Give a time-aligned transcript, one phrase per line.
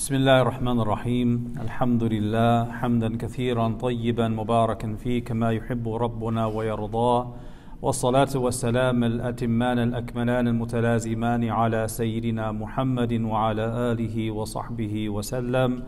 [0.00, 1.28] بسم الله الرحمن الرحيم.
[1.60, 7.34] الحمد لله حمدا كثيرا طيبا مباركا فيه كما يحب ربنا ويرضاه.
[7.82, 15.82] والصلاة والسلام الأتمان الأكملان المتلازمان على سيدنا محمد وعلى آله وصحبه وسلم.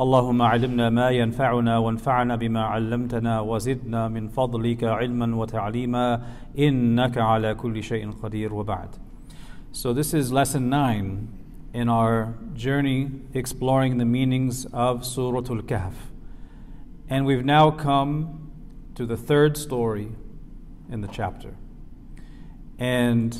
[0.00, 6.22] اللهم علمنا ما ينفعنا وانفعنا بما علمتنا وزدنا من فضلك علما وتعليما.
[6.58, 8.54] إنك على كل شيء قدير.
[8.54, 8.88] وبعد.
[9.72, 11.37] So this is lesson 9
[11.78, 15.92] in our journey exploring the meanings of Surah Al-Kahf.
[17.08, 18.50] And we've now come
[18.96, 20.08] to the third story
[20.90, 21.54] in the chapter.
[22.80, 23.38] And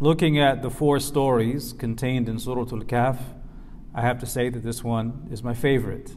[0.00, 3.18] looking at the four stories contained in Surah Al-Kahf,
[3.94, 6.16] I have to say that this one is my favorite.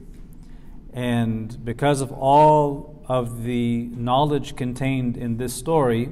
[0.94, 6.10] And because of all of the knowledge contained in this story,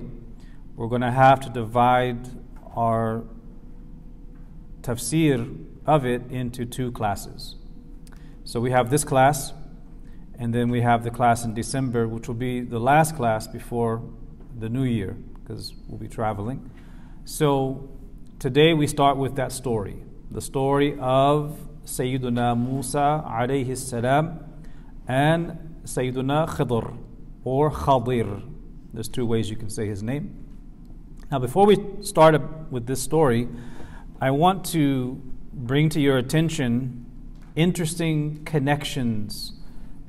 [0.75, 2.27] we're going to have to divide
[2.75, 3.23] our
[4.87, 7.55] tafsir of it into two classes.
[8.43, 9.53] So we have this class,
[10.39, 14.01] and then we have the class in December, which will be the last class before
[14.57, 16.71] the new year, because we'll be traveling.
[17.25, 17.89] So
[18.39, 24.39] today we start with that story the story of Sayyiduna Musa alayhi salam
[25.07, 26.97] and Sayyiduna Khidr
[27.45, 28.43] or Khadir.
[28.93, 30.43] There's two ways you can say his name.
[31.31, 32.41] Now, before we start
[32.71, 33.47] with this story,
[34.19, 35.21] I want to
[35.53, 37.05] bring to your attention
[37.55, 39.53] interesting connections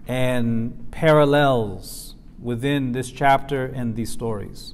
[0.06, 4.72] and parallels within this chapter and these stories.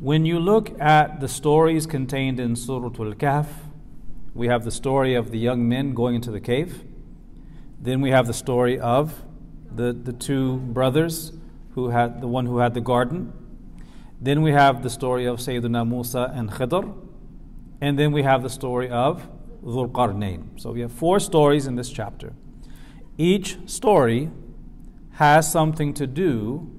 [0.00, 3.48] When you look at the stories contained in Surah Al Kahf,
[4.34, 6.84] we have the story of the young men going into the cave.
[7.78, 9.24] Then we have the story of
[9.70, 11.32] the, the two brothers
[11.74, 13.34] who had the one who had the garden.
[14.18, 17.05] Then we have the story of Sayyidina Musa and Khidr.
[17.80, 19.28] And then we have the story of
[19.62, 20.60] Dhul.
[20.60, 22.32] So we have four stories in this chapter.
[23.18, 24.30] Each story
[25.12, 26.70] has something to do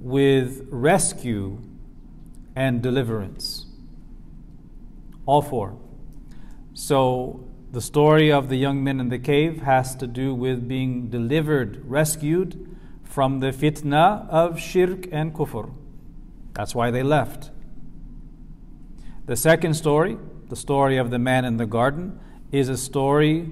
[0.00, 1.60] with rescue
[2.56, 3.66] and deliverance.
[5.26, 5.78] All four.
[6.72, 11.08] So the story of the young men in the cave has to do with being
[11.08, 15.72] delivered, rescued from the fitna of shirk and kufr.
[16.54, 17.50] That's why they left.
[19.30, 20.18] The second story,
[20.48, 22.18] the story of the man in the garden,
[22.50, 23.48] is a story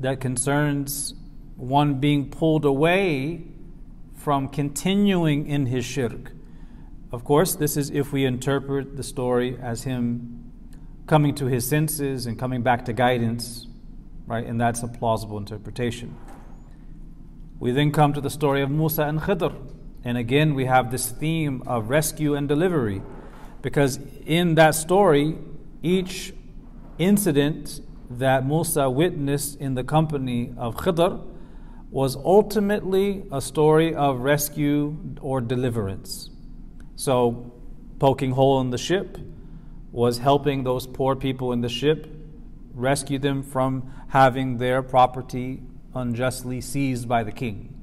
[0.00, 1.12] that concerns
[1.56, 3.48] one being pulled away
[4.14, 6.32] from continuing in his shirk.
[7.12, 10.50] Of course, this is if we interpret the story as him
[11.06, 13.66] coming to his senses and coming back to guidance,
[14.26, 14.46] right?
[14.46, 16.16] And that's a plausible interpretation.
[17.60, 19.54] We then come to the story of Musa and Khidr.
[20.02, 23.02] And again, we have this theme of rescue and delivery.
[23.62, 25.38] Because in that story,
[25.82, 26.34] each
[26.98, 27.80] incident
[28.10, 31.24] that Musa witnessed in the company of Khidr
[31.90, 36.30] was ultimately a story of rescue or deliverance.
[36.96, 37.52] So,
[37.98, 39.18] poking hole in the ship
[39.92, 42.06] was helping those poor people in the ship
[42.74, 45.62] rescue them from having their property
[45.94, 47.78] unjustly seized by the king.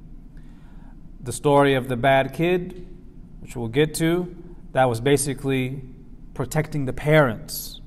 [1.21, 2.87] The story of the bad kid,
[3.41, 4.35] which we'll get to,
[4.71, 5.81] that was basically
[6.33, 7.81] protecting the parents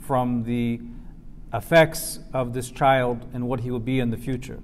[0.00, 0.80] from the
[1.52, 4.60] effects of this child and what he will be in the future.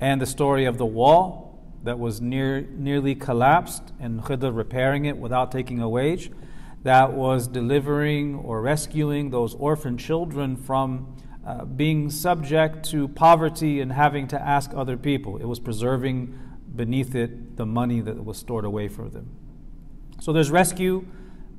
[0.00, 5.16] And the story of the wall that was near, nearly collapsed and Khidr repairing it
[5.16, 6.30] without taking a wage,
[6.82, 11.16] that was delivering or rescuing those orphan children from
[11.46, 15.36] uh, being subject to poverty and having to ask other people.
[15.36, 16.38] It was preserving
[16.74, 19.30] beneath it the money that was stored away for them.
[20.18, 21.06] So there's rescue,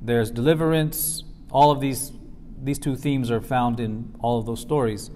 [0.00, 1.24] there's deliverance.
[1.50, 2.12] All of these,
[2.62, 5.10] these two themes are found in all of those stories.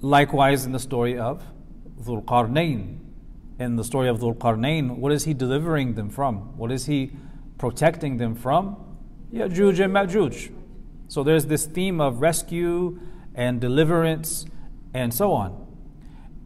[0.00, 1.42] Likewise, in the story of
[2.00, 2.98] Dhul.
[3.58, 6.56] In the story of Dhul what is he delivering them from?
[6.56, 7.12] What is he
[7.58, 8.76] protecting them from?
[9.32, 10.52] Ya'juj and Ma'juj.
[11.08, 12.98] So there's this theme of rescue
[13.34, 14.46] and deliverance
[14.94, 15.66] and so on.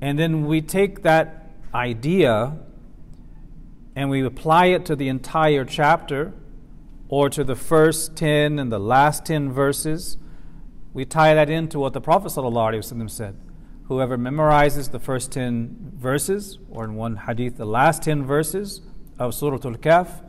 [0.00, 2.58] And then we take that idea
[3.96, 6.34] and we apply it to the entire chapter
[7.08, 10.18] or to the first 10 and the last 10 verses,
[10.92, 13.40] we tie that into what the Prophet ﷺ said.
[13.84, 18.82] Whoever memorizes the first 10 verses, or in one hadith, the last 10 verses
[19.18, 20.22] of Surah Al Kahf,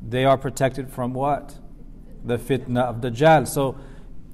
[0.00, 1.58] they are protected from what?
[2.24, 3.46] The fitna of Dajjal.
[3.46, 3.78] So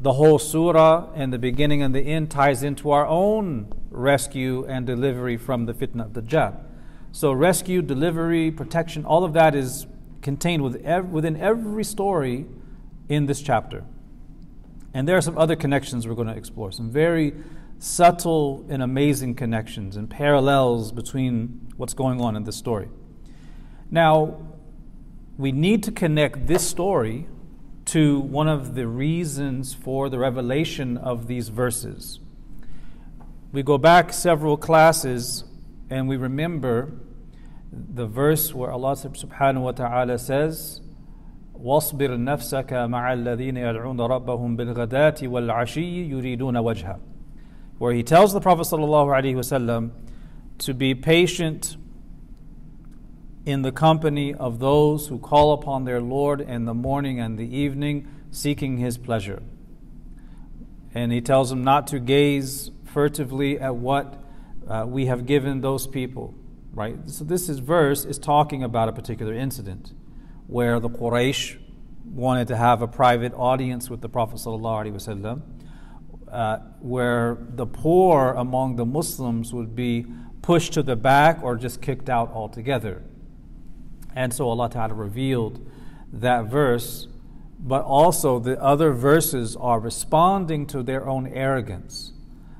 [0.01, 4.87] the whole surah and the beginning and the end ties into our own rescue and
[4.87, 6.68] delivery from the fitna of Dajjal.
[7.19, 9.89] So, rescue, delivery, protection, all of that is
[10.23, 12.47] contained within every story
[13.09, 13.83] in this chapter.
[14.95, 17.35] And there are some other connections we're going to explore, some very
[17.81, 22.89] subtle and amazing connections and parallels between what's going on in this story.
[23.91, 24.41] Now,
[25.37, 27.27] we need to connect this story
[27.87, 32.21] to one of the reasons for the revelation of these verses.
[33.51, 35.43] We go back several classes
[35.91, 36.93] and we remember
[37.72, 40.82] the verse where Allah subhanahu wa ta'ala says,
[41.54, 47.00] واصبر نفسك مع الذين يدعون ربهم بالغداة والعشي يريدون وجهه
[47.78, 49.92] where he tells the Prophet ﷺ
[50.60, 51.76] to be patient
[53.46, 57.58] in the company of those who call upon their Lord in the morning and the
[57.58, 59.42] evening, seeking his pleasure.
[60.94, 64.24] And he tells them not to gaze furtively at what
[64.68, 66.36] uh, we have given those people.
[66.79, 67.11] Right?
[67.11, 69.95] So this is, verse is talking about a particular incident
[70.47, 71.59] where the Quraysh
[72.05, 75.43] wanted to have a private audience with the Prophet ﷺ
[76.31, 80.07] uh, where the poor among the Muslims would be
[80.41, 83.03] pushed to the back or just kicked out altogether.
[84.15, 85.69] And so Allah Ta'ala revealed
[86.13, 87.09] that verse,
[87.59, 92.13] but also the other verses are responding to their own arrogance.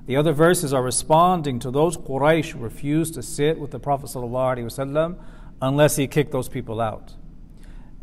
[0.09, 4.07] The other verses are responding to those Quraysh who refused to sit with the Prophet
[4.07, 5.17] ﷺ
[5.63, 7.15] unless he kicked those people out.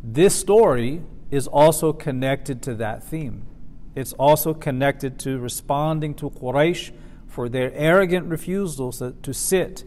[0.02, 3.44] This story is also connected to that theme
[3.96, 6.92] it's also connected to responding to Quraysh
[7.26, 9.84] for their arrogant refusals to sit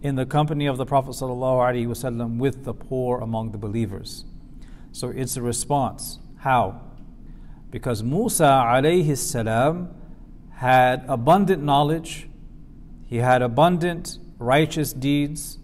[0.00, 4.24] in the company of the Prophet ﷺ with the poor among the believers.
[4.92, 6.20] So it's a response.
[6.36, 6.80] How?
[7.72, 9.90] Because Musa alayhi salam
[10.57, 12.29] had abundant knowledge,
[13.05, 15.59] he had abundant righteous deeds,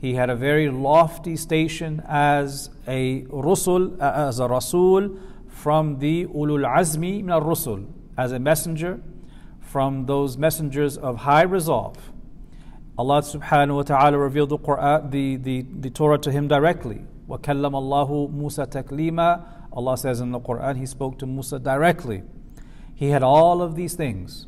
[0.00, 5.18] he had a very lofty station as a rusul, as a rasul
[5.48, 7.86] from the ulul azmi min al-rusul
[8.16, 9.00] as a messenger
[9.60, 12.12] from those messengers of high resolve.
[12.98, 17.02] Allah subhanahu wa ta'ala revealed the, Quran, the, the, the Torah to him directly.
[17.28, 19.44] وَكَلَّمَ اللَّهُ Musa taklima.
[19.72, 22.22] Allah says in the Quran, He spoke to Musa directly.
[23.01, 24.45] He had all of these things.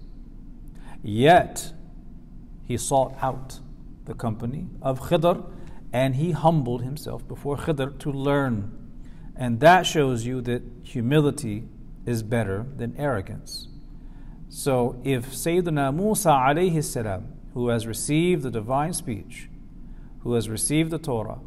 [1.02, 1.74] Yet,
[2.64, 3.60] he sought out
[4.06, 5.44] the company of Khidr
[5.92, 8.78] and he humbled himself before Khidr to learn
[9.36, 11.64] and that shows you that humility
[12.06, 13.70] is better than arrogance.
[14.50, 19.50] So if Sayyidina Musa alayhi salam, who has received the divine speech,
[20.20, 21.40] who has received the Torah,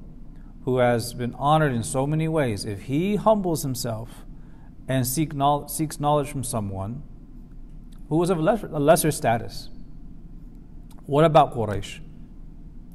[0.65, 4.26] who has been honored in so many ways, if he humbles himself
[4.89, 5.33] and seek
[5.69, 7.03] seeks knowledge from someone
[8.09, 9.69] who is of a lesser, a lesser status,
[11.07, 12.01] what about Quraysh?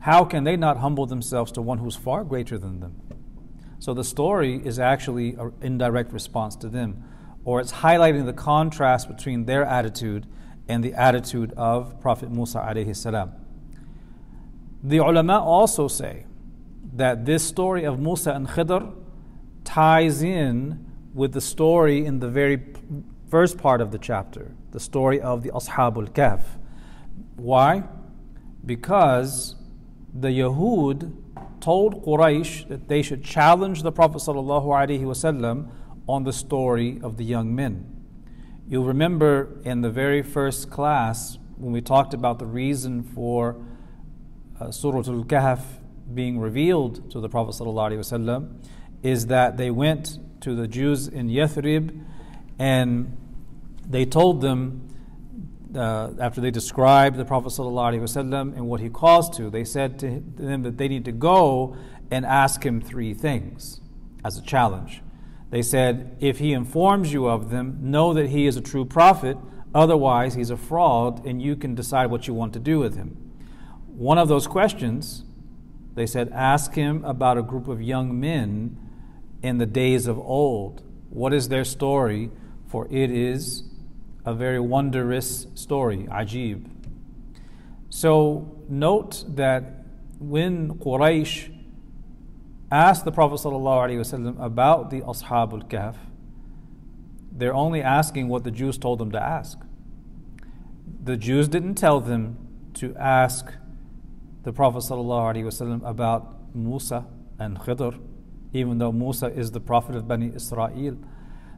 [0.01, 3.01] How can they not humble themselves to one who's far greater than them?
[3.79, 7.03] So the story is actually an indirect response to them,
[7.43, 10.27] or it's highlighting the contrast between their attitude
[10.67, 13.33] and the attitude of Prophet Musa alayhi salam.
[14.83, 16.25] The ulama also say
[16.93, 18.93] that this story of Musa and Khidr
[19.63, 22.61] ties in with the story in the very
[23.29, 26.41] first part of the chapter, the story of the Ashabul Kahf.
[27.35, 27.83] Why?
[28.65, 29.55] Because
[30.13, 31.13] the Yahud
[31.59, 34.27] told Quraysh that they should challenge the Prophet
[36.07, 37.85] on the story of the young men.
[38.67, 43.63] You'll remember in the very first class when we talked about the reason for
[44.59, 45.61] uh, Surah Al Kahf
[46.13, 47.55] being revealed to the Prophet
[49.03, 52.03] is that they went to the Jews in Yathrib
[52.59, 53.17] and
[53.87, 54.87] they told them
[55.75, 60.21] uh, after they described the Prophet ﷺ and what he calls to, they said to
[60.37, 61.75] them that they need to go
[62.09, 63.79] and ask him three things
[64.23, 65.01] as a challenge.
[65.49, 69.37] They said, if he informs you of them, know that he is a true prophet,
[69.73, 73.17] otherwise, he's a fraud, and you can decide what you want to do with him.
[73.87, 75.23] One of those questions,
[75.95, 78.77] they said, ask him about a group of young men
[79.41, 80.83] in the days of old.
[81.09, 82.31] What is their story?
[82.67, 83.63] For it is
[84.25, 86.69] a very wondrous story, ajib.
[87.89, 89.85] So note that
[90.19, 91.53] when Quraysh
[92.71, 95.95] asked the Prophet ﷺ about the Ashabul Kahf,
[97.31, 99.59] they're only asking what the Jews told them to ask.
[101.03, 102.37] The Jews didn't tell them
[102.75, 103.51] to ask
[104.43, 107.05] the Prophet ﷺ about Musa
[107.39, 107.99] and Khidr,
[108.53, 110.97] even though Musa is the prophet of Bani Israel.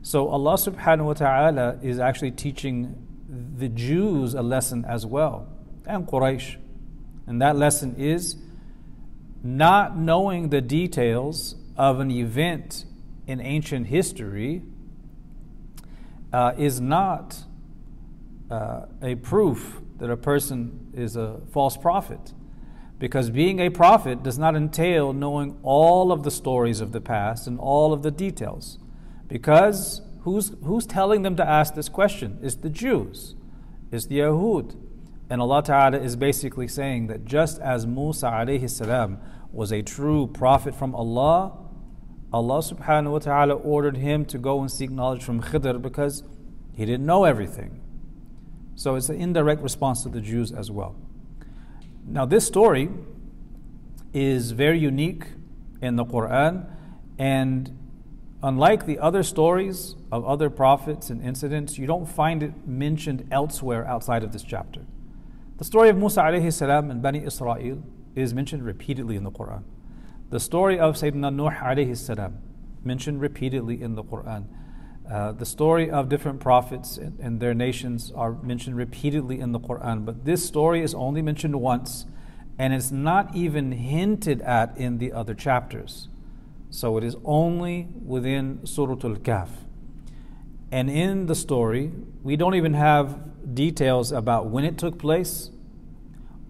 [0.02, 2.96] So Allah subhanahu wa ta'ala is actually teaching
[3.58, 5.48] the Jews a lesson as well,
[5.86, 6.58] and Quraysh.
[7.26, 8.36] And that lesson is
[9.44, 12.86] not knowing the details of an event
[13.28, 14.62] in ancient history
[16.32, 17.44] uh, is not
[18.50, 22.34] uh, a proof that a person is a false prophet.
[23.04, 27.48] Because being a prophet does not entail knowing all of the stories of the past
[27.48, 28.80] and all of the details.
[29.28, 32.40] Because who's, who's telling them to ask this question?
[32.42, 33.36] It's the Jews,
[33.92, 34.78] it's the Yahud.
[35.30, 39.18] And Allah Ta'ala is basically saying that just as Musa alayhi salam
[39.52, 41.58] was a true prophet from Allah,
[42.32, 46.24] Allah subhanahu wa ta'ala ordered him to go and seek knowledge from Khidr because
[46.72, 47.82] he didn't know everything.
[48.76, 50.96] So it's an indirect response to the Jews as well.
[52.06, 52.90] Now, this story
[54.14, 55.26] is very unique
[55.82, 56.70] in the Quran,
[57.18, 57.78] and
[58.42, 63.86] unlike the other stories of other prophets and incidents, you don't find it mentioned elsewhere
[63.88, 64.82] outside of this chapter.
[65.58, 67.84] The story of Musa alayhi salam and Bani Israel
[68.16, 69.64] is mentioned repeatedly in the Quran.
[70.30, 72.40] The story of Sayyidina Nuh alayhi salam,
[72.84, 74.46] mentioned repeatedly in the Quran.
[75.10, 79.60] Uh, the story of different prophets and, and, their nations are mentioned repeatedly in the
[79.60, 82.06] Quran, but this story is only mentioned once
[82.58, 86.08] and it's not even hinted at in the other chapters.
[86.70, 89.50] So it is only within Surah Al Kahf.
[90.72, 91.92] And in the story,
[92.22, 95.50] we don't even have details about when it took place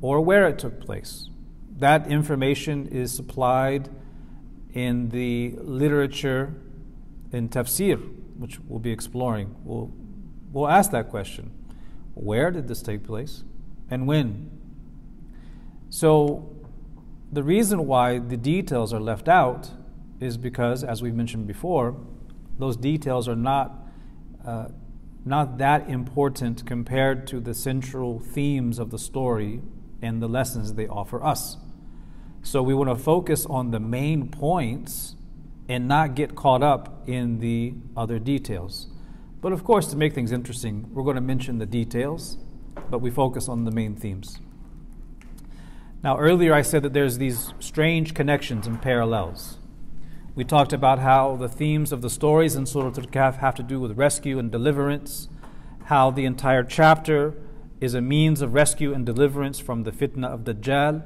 [0.02, 1.30] or where it took place
[1.80, 3.90] that information is supplied
[4.74, 6.54] in the literature
[7.32, 8.00] in tafsir,
[8.38, 9.56] which we'll be exploring.
[9.63, 9.92] We'll,
[10.52, 11.52] we'll ask that question
[12.13, 13.44] Where did this take place
[13.90, 14.52] and when?
[15.90, 16.50] So,
[17.32, 19.72] the reason why the details are left out
[20.20, 21.96] is because, as we've mentioned before,
[22.60, 23.88] those details are not,
[24.46, 24.68] uh,
[25.25, 29.62] not that important compared to the central themes of the story
[30.02, 31.58] and the lessons they offer us.
[32.44, 35.16] So we want to focus on the main points
[35.67, 38.88] and not get caught up in the other details.
[39.41, 42.38] But of course, to make things interesting, we're going to mention the details,
[42.89, 44.39] but we focus on the main themes.
[46.03, 49.58] Now, earlier I said that there's these strange connections and parallels.
[50.36, 53.63] We talked about how the themes of the stories in Surah Al Kahf have to
[53.63, 55.29] do with rescue and deliverance,
[55.86, 57.36] how the entire chapter
[57.79, 61.03] is a means of rescue and deliverance from the fitna of Dajjal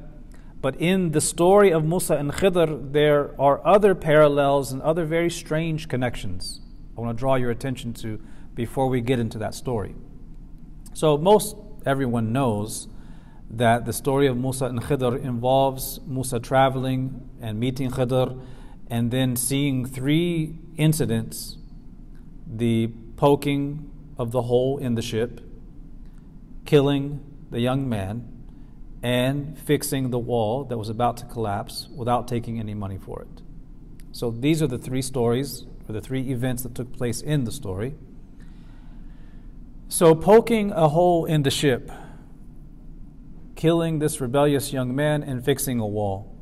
[0.67, 5.29] but in the story of Musa and Khidr, there are other parallels and other very
[5.29, 6.59] strange connections
[6.97, 8.19] I want to draw your attention to
[8.53, 9.95] before we get into that story.
[10.93, 11.55] So, most
[11.85, 12.89] everyone knows
[13.49, 18.37] that the story of Musa and Khidr involves Musa traveling and meeting Khidr
[18.89, 21.55] and then seeing three incidents
[22.45, 25.39] the poking of the hole in the ship,
[26.65, 28.36] killing the young man,
[29.03, 33.41] and fixing the wall that was about to collapse without taking any money for it.
[34.11, 37.51] So these are the three stories, or the three events that took place in the
[37.51, 37.95] story.
[39.89, 41.91] So, poking a hole in the ship,
[43.55, 46.35] killing this rebellious young man, and fixing a wall.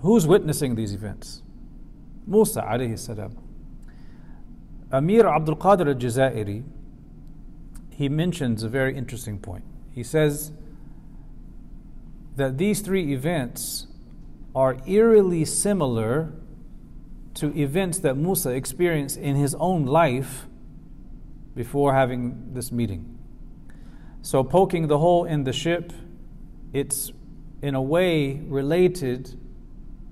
[0.00, 1.42] Who's witnessing these events?
[2.26, 3.38] Musa alayhi salam.
[4.92, 6.62] Amir Abdul Qadir al Jazairi,
[7.90, 9.64] he mentions a very interesting point.
[9.90, 10.52] He says,
[12.36, 13.86] that these three events
[14.54, 16.32] are eerily similar
[17.34, 20.46] to events that Musa experienced in his own life
[21.54, 23.18] before having this meeting.
[24.22, 25.92] So, poking the hole in the ship,
[26.72, 27.12] it's
[27.62, 29.38] in a way related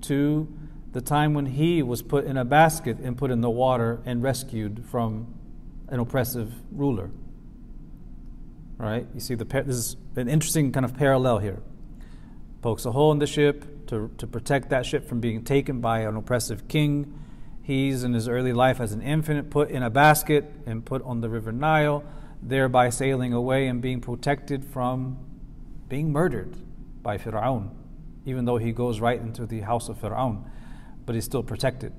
[0.01, 0.47] to
[0.91, 4.21] the time when he was put in a basket and put in the water and
[4.21, 5.33] rescued from
[5.87, 7.09] an oppressive ruler.
[8.77, 9.07] Right?
[9.13, 11.61] You see, the this is an interesting kind of parallel here
[12.63, 15.99] pokes a hole in the ship to, to protect that ship from being taken by
[15.99, 17.13] an oppressive king.
[17.61, 21.21] He's in his early life as an infant put in a basket and put on
[21.21, 22.03] the river Nile,
[22.41, 25.17] thereby sailing away and being protected from
[25.89, 26.55] being murdered
[27.03, 27.69] by Fir'aun,
[28.25, 30.43] even though he goes right into the house of Fir'aun,
[31.05, 31.93] but he's still protected.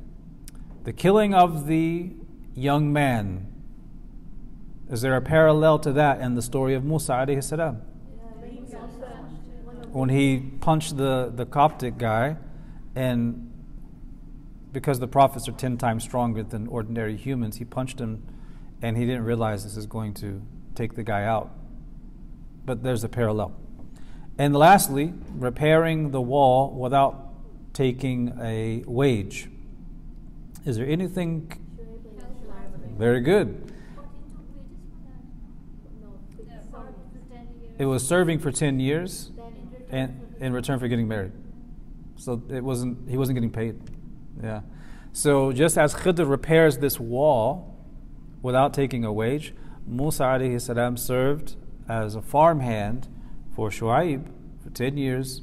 [0.85, 2.11] The killing of the
[2.55, 3.53] young man,
[4.91, 7.83] is there a parallel to that in the story of Musa alayhi salam?
[9.95, 12.37] When he punched the, the Coptic guy,
[12.97, 13.53] and
[14.73, 18.27] because the prophets are 10 times stronger than ordinary humans, he punched him
[18.83, 20.43] and he didn't realize this is going to
[20.75, 21.53] take the guy out.
[22.65, 23.55] But there's a parallel.
[24.37, 27.33] And lastly, repairing the wall without
[27.73, 29.49] taking a wage.
[30.65, 31.53] Is there anything?
[32.99, 33.73] Very good.
[37.79, 39.31] It was serving for 10 years
[39.95, 41.33] and in return for getting married.
[42.17, 43.81] So it wasn't he wasn't getting paid.
[44.43, 44.61] Yeah.
[45.13, 47.75] So just as Khidr repairs this wall
[48.43, 49.55] without taking a wage.
[49.87, 51.57] Musa alayhi salam served
[51.89, 53.09] as a farmhand
[53.55, 54.29] for Shu'aib
[54.63, 55.43] for 10 years,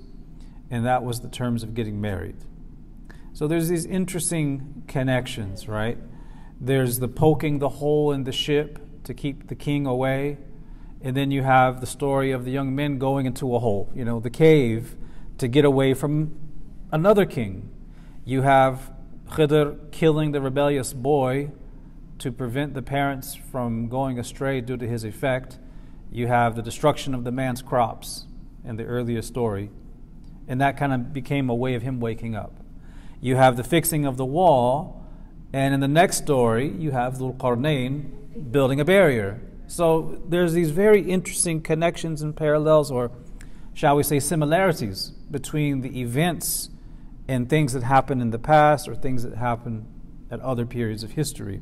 [0.70, 2.36] and that was the terms of getting married.
[3.34, 5.98] So there's these interesting connections, right?
[6.60, 10.38] There's the poking the hole in the ship to keep the king away.
[11.04, 14.06] And then you have the story of the young men going into a hole, you
[14.06, 14.96] know, the cave,
[15.40, 16.38] to get away from
[16.92, 17.70] another king.
[18.24, 18.92] You have
[19.30, 21.52] Khidr killing the rebellious boy
[22.20, 25.58] to prevent the parents from going astray due to his effect.
[26.12, 28.28] You have the destruction of the man's crops
[28.64, 29.72] in the earlier story.
[30.48, 32.62] And that kind of became a way of him waking up.
[33.22, 35.04] You have the fixing of the wall.
[35.54, 39.42] And in the next story, you have Dhul Qarnayn building a barrier.
[39.72, 43.10] So there's these very interesting connections and parallels, or
[43.74, 46.68] shall we say, similarities between the events
[47.30, 49.86] and things that happened in the past or things that happened
[50.30, 51.62] at other periods of history.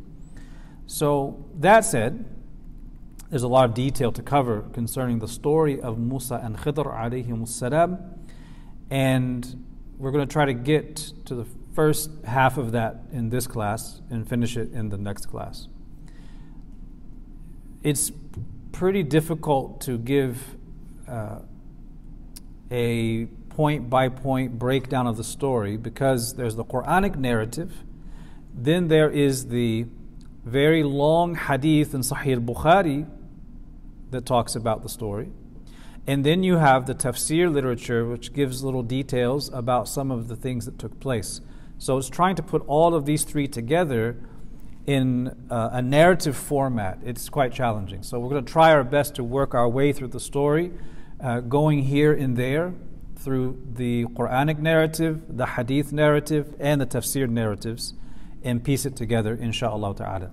[0.88, 2.26] So, that said,
[3.30, 7.48] there's a lot of detail to cover concerning the story of Musa and Khidr alayhi
[7.48, 8.00] salam,
[8.90, 9.66] and
[10.00, 14.02] we're going to try to get to the first half of that in this class
[14.10, 15.68] and finish it in the next class.
[17.82, 18.12] It's
[18.72, 20.58] pretty difficult to give
[21.08, 21.40] uh,
[22.72, 27.74] a point by point breakdown of the story because there's the Quranic narrative,
[28.54, 29.86] then there is the
[30.46, 33.08] very long hadith in Sahih Bukhari
[34.12, 35.30] that talks about the story.
[36.08, 40.36] And then you have the tafsir literature, which gives little details about some of the
[40.36, 41.42] things that took place.
[41.78, 44.18] So it's trying to put all of these three together
[44.90, 46.98] in uh, a narrative format.
[47.06, 48.02] It's quite challenging.
[48.02, 50.72] So we're going to try our best to work our way through the story,
[51.24, 52.74] uh, going here and there
[53.16, 57.94] through the Quranic narrative, the hadith narrative, and the tafsir narratives
[58.42, 60.32] and piece it together, inshallah ta'ala.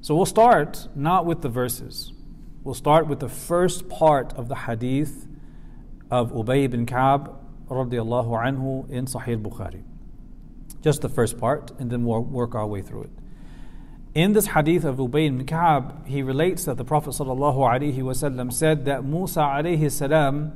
[0.00, 2.14] So we'll start not with the verses.
[2.64, 5.26] We'll start with the first part of the hadith
[6.10, 7.36] of Ubay ibn Ka'b
[7.68, 9.82] radiallahu anhu in Sahih Bukhari.
[10.80, 13.21] Just the first part, and then we'll work our way through it.
[14.14, 19.04] In this hadith of Ubay ibn Ka'b, he relates that the Prophet wasallam said that
[19.06, 20.52] Musa salam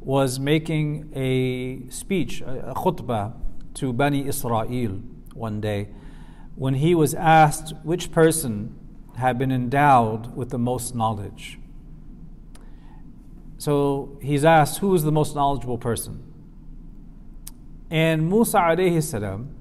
[0.00, 3.32] was making a speech, a khutbah
[3.74, 5.00] to Bani Israel
[5.32, 5.88] one day
[6.54, 8.76] when he was asked which person
[9.16, 11.58] had been endowed with the most knowledge.
[13.56, 16.22] So he's asked, Who is the most knowledgeable person?
[17.90, 19.54] And Musa salam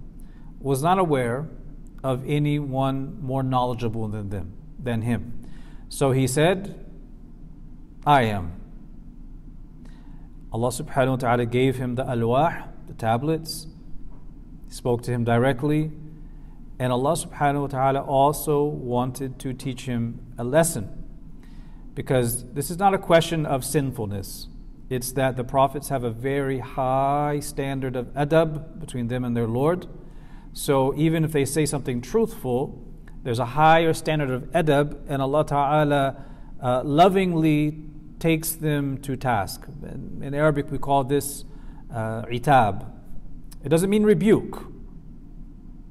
[0.59, 1.47] was not aware
[2.07, 5.33] of anyone more knowledgeable than them than him.
[5.89, 6.85] So he said,
[8.05, 8.53] I am.
[10.51, 13.67] Allah subhanahu wa ta'ala gave him the alwah, the tablets,
[14.67, 15.91] he spoke to him directly,
[16.79, 20.93] and Allah subhanahu wa ta'ala also wanted to teach him a lesson.
[21.95, 24.47] Because this is not a question of sinfulness.
[24.89, 29.47] It's that the prophets have a very high standard of adab between them and their
[29.47, 29.87] Lord.
[30.57, 32.83] So even if they say something truthful,
[33.21, 36.25] there's a higher standard of adab, and Allah Ta'ala
[36.59, 37.83] uh, lovingly
[38.17, 39.67] takes them to task.
[39.83, 41.45] In, Arabic, we call this
[41.93, 42.91] uh, itab.
[43.63, 44.55] It doesn't mean rebuke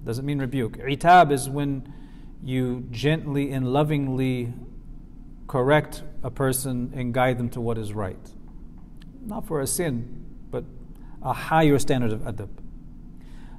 [0.01, 0.79] It doesn't mean rebuke.
[0.79, 1.95] Itab is when
[2.43, 4.53] you gently and lovingly
[5.47, 8.33] correct a person and guide them to what is right.
[9.25, 10.65] Not for a sin, but
[11.23, 12.66] a higher standard of adab.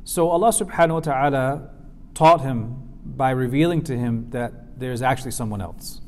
[0.08, 1.70] So Allah subhanahu wa ta'ala
[2.13, 6.00] taught him by revealing to him that there's actually someone else.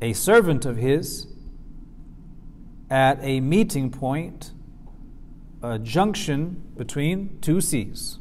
[0.00, 1.26] A servant of his
[2.88, 4.52] at a meeting point,
[5.60, 8.20] a junction between two seas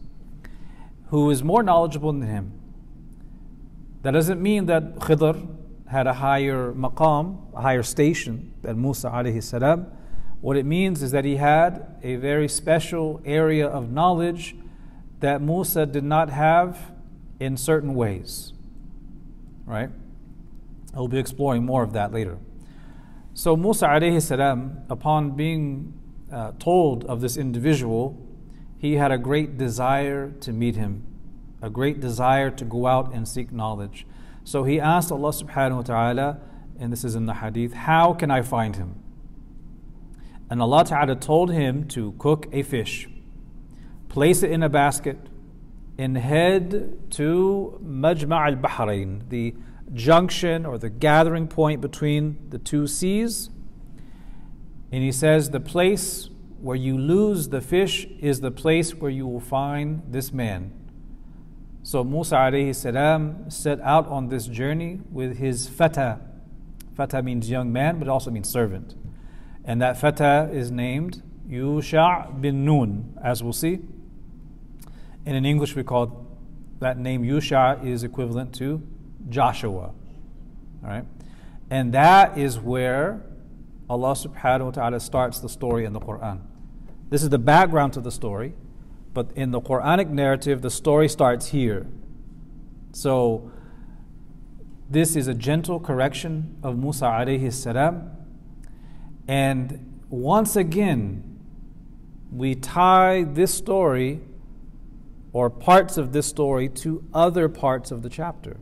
[1.09, 2.53] who is more knowledgeable than him.
[4.01, 5.55] That doesn't mean that Khidr
[5.87, 9.85] had a higher maqam, a higher station than Musa alayhi salam.
[10.41, 14.55] What it means is that he had a very special area of knowledge
[15.23, 16.91] that Musa did not have
[17.39, 18.51] in certain ways.
[19.65, 19.89] Right?
[20.93, 22.39] I'll be exploring more of that later.
[23.33, 25.93] So Musa alayhi salam, upon being
[26.29, 28.19] uh, told of this individual,
[28.77, 31.05] he had a great desire to meet him,
[31.61, 34.05] a great desire to go out and seek knowledge.
[34.43, 36.39] So he asked Allah subhanahu wa ta'ala,
[36.77, 39.01] and this is in the hadith, how can I find him?
[40.49, 43.07] And Allah ta'ala told him to cook a fish,
[44.13, 45.17] place it in a basket,
[45.97, 49.55] and head to Majma' al Bahrain, the
[49.91, 53.49] junction or the gathering point between the two seas.
[54.91, 56.29] And he says, the place
[56.61, 60.71] where you lose the fish is the place where you will find this man.
[61.81, 66.19] So Musa alayhi salam set out on this journey with his fata.
[66.95, 68.93] Fata means young man, but also means servant.
[69.65, 73.79] And that fata is named Yusha bin Nun, as we'll see.
[75.25, 76.27] And in English, we call
[76.79, 78.81] that name Yusha is equivalent to
[79.29, 79.93] Joshua.
[80.83, 81.05] All right?
[81.69, 83.21] And that is where
[83.89, 86.41] Allah subhanahu wa ta'ala starts the story in the Quran.
[87.09, 88.53] This is the background to the story,
[89.13, 91.85] but in the Quranic narrative, the story starts here.
[92.91, 93.51] So,
[94.89, 98.11] this is a gentle correction of Musa alayhi salam.
[99.27, 101.39] And once again,
[102.31, 104.21] we tie this story
[105.33, 108.57] or parts of this story to other parts of the chapter.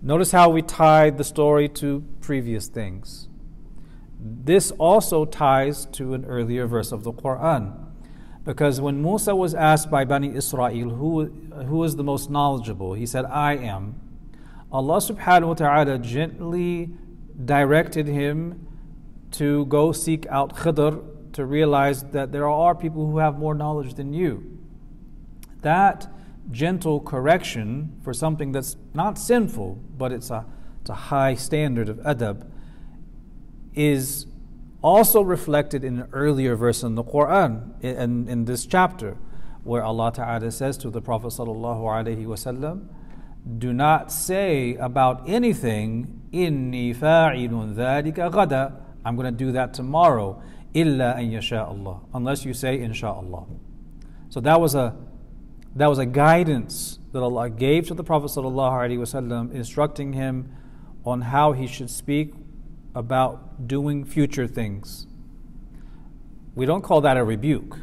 [0.00, 3.28] Notice how we tied the story to previous things.
[4.20, 7.86] This also ties to an earlier verse of the Quran.
[8.44, 11.26] Because when Musa was asked by Bani Israel, who,
[11.66, 12.94] who is the most knowledgeable?
[12.94, 14.00] He said, I am.
[14.70, 16.90] Allah subhanahu wa ta'ala gently
[17.44, 18.66] directed him
[19.32, 23.94] to go seek out Khidr to realize that there are people who have more knowledge
[23.94, 24.57] than you.
[25.62, 26.08] That
[26.50, 30.46] gentle correction for something that's not sinful, but it's a,
[30.80, 32.46] it's a high standard of adab,
[33.74, 34.26] is
[34.82, 39.16] also reflected in an earlier verse in the Quran, in, in this chapter,
[39.64, 42.88] where Allah Ta'ala says to the Prophet Sallallahu Alaihi Wasallam,
[43.58, 50.42] do not say about anything, inni fa'ilun dhalika gada, I'm going to do that tomorrow
[50.74, 53.46] illa an yasha Allah, unless you say inshallah.
[54.28, 54.94] So that was a
[55.78, 60.52] that was a guidance that Allah gave to the Prophet ﷺ, instructing him
[61.04, 62.34] on how he should speak
[62.94, 65.06] about doing future things.
[66.54, 67.78] We don't call that a rebuke.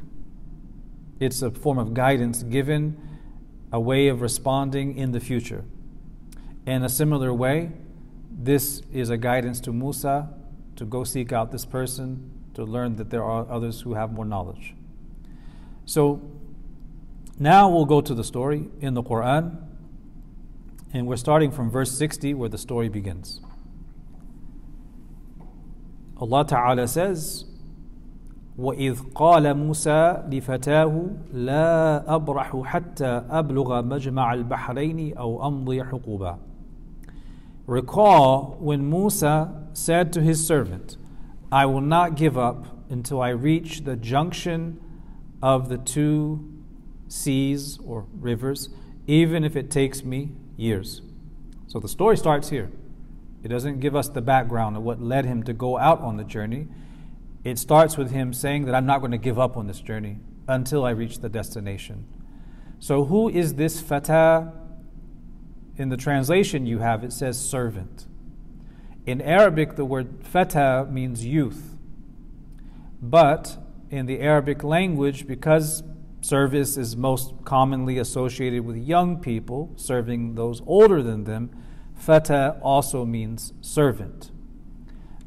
[1.19, 2.97] It's a form of guidance given,
[3.71, 5.63] a way of responding in the future.
[6.65, 7.71] In a similar way,
[8.29, 10.29] this is a guidance to Musa
[10.75, 14.25] to go seek out this person to learn that there are others who have more
[14.25, 14.75] knowledge.
[15.85, 16.34] So
[17.38, 19.56] now we'll go to the story in the Quran,
[20.92, 23.40] and we're starting from verse 60 where the story begins.
[26.18, 27.46] Allah Ta'ala says,
[28.58, 36.38] وإذ قال موسى لفتاه لا أبرح حتى أبلغ مجمع البحرين أو أمضي حقوبا
[37.66, 40.96] Recall when Musa said to his servant,
[41.52, 44.80] I will not give up until I reach the junction
[45.40, 46.53] of the two
[47.07, 48.69] seas or rivers,
[49.07, 51.01] even if it takes me years.
[51.67, 52.71] So the story starts here.
[53.43, 56.23] It doesn't give us the background of what led him to go out on the
[56.23, 56.67] journey.
[57.43, 60.17] It starts with him saying that I'm not going to give up on this journey
[60.47, 62.05] until I reach the destination.
[62.79, 64.51] So, who is this fata?
[65.77, 68.07] In the translation you have, it says servant.
[69.05, 71.75] In Arabic, the word fata means youth.
[73.01, 73.57] But
[73.91, 75.83] in the Arabic language, because
[76.25, 81.49] service is most commonly associated with young people serving those older than them,
[81.93, 84.31] fata also means servant.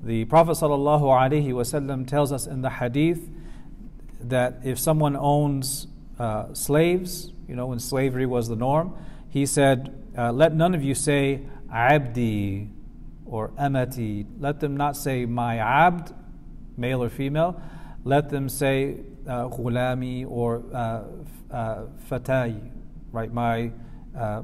[0.03, 3.29] The Prophet ﷺ tells us in the hadith
[4.21, 5.87] that if someone owns
[6.19, 8.95] uh, slaves, you know, when slavery was the norm,
[9.29, 12.71] he said, uh, Let none of you say abdi
[13.25, 14.27] or amati.
[14.39, 16.13] Let them not say my abd,
[16.77, 17.61] male or female.
[18.05, 19.49] Let them say uh,
[20.27, 21.03] or uh,
[21.51, 22.71] uh, fatai,
[23.13, 23.33] right?
[23.33, 23.71] My,
[24.17, 24.43] uh,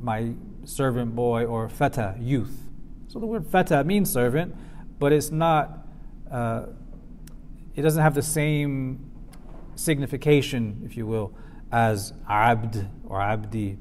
[0.00, 0.32] my
[0.64, 2.68] servant boy or fata, youth.
[3.08, 4.54] So the word fata means servant,
[4.98, 5.86] but it's not,
[7.74, 9.10] it doesn't have the same
[9.74, 11.32] signification, if you will,
[11.72, 13.78] as abd or abdi.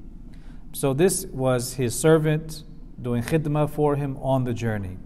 [0.74, 2.64] So this was his servant
[3.02, 4.98] doing khidmah for him on the journey.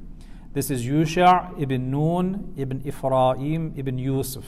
[0.53, 4.45] This is Yusha ibn Nun ibn Ephraim ibn Yusuf,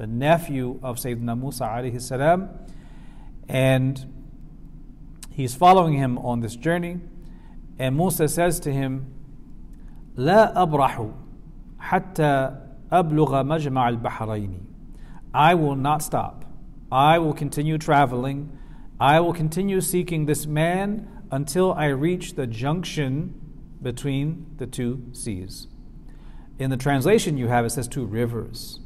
[0.00, 2.48] the nephew of Sayyidina Musa alayhi salam.
[3.48, 4.12] And
[5.30, 7.00] he's following him on this journey.
[7.78, 9.12] And Musa says to him,
[10.16, 11.10] لا أبرح
[11.78, 12.56] حتى
[12.92, 14.66] أبلغ مجمع البحرين.
[15.34, 16.44] I will not stop.
[16.90, 18.56] I will continue traveling.
[18.98, 23.34] I will continue seeking this man until I reach the junction
[23.82, 25.66] between the two seas.
[26.58, 28.79] In the translation you have, it says two rivers.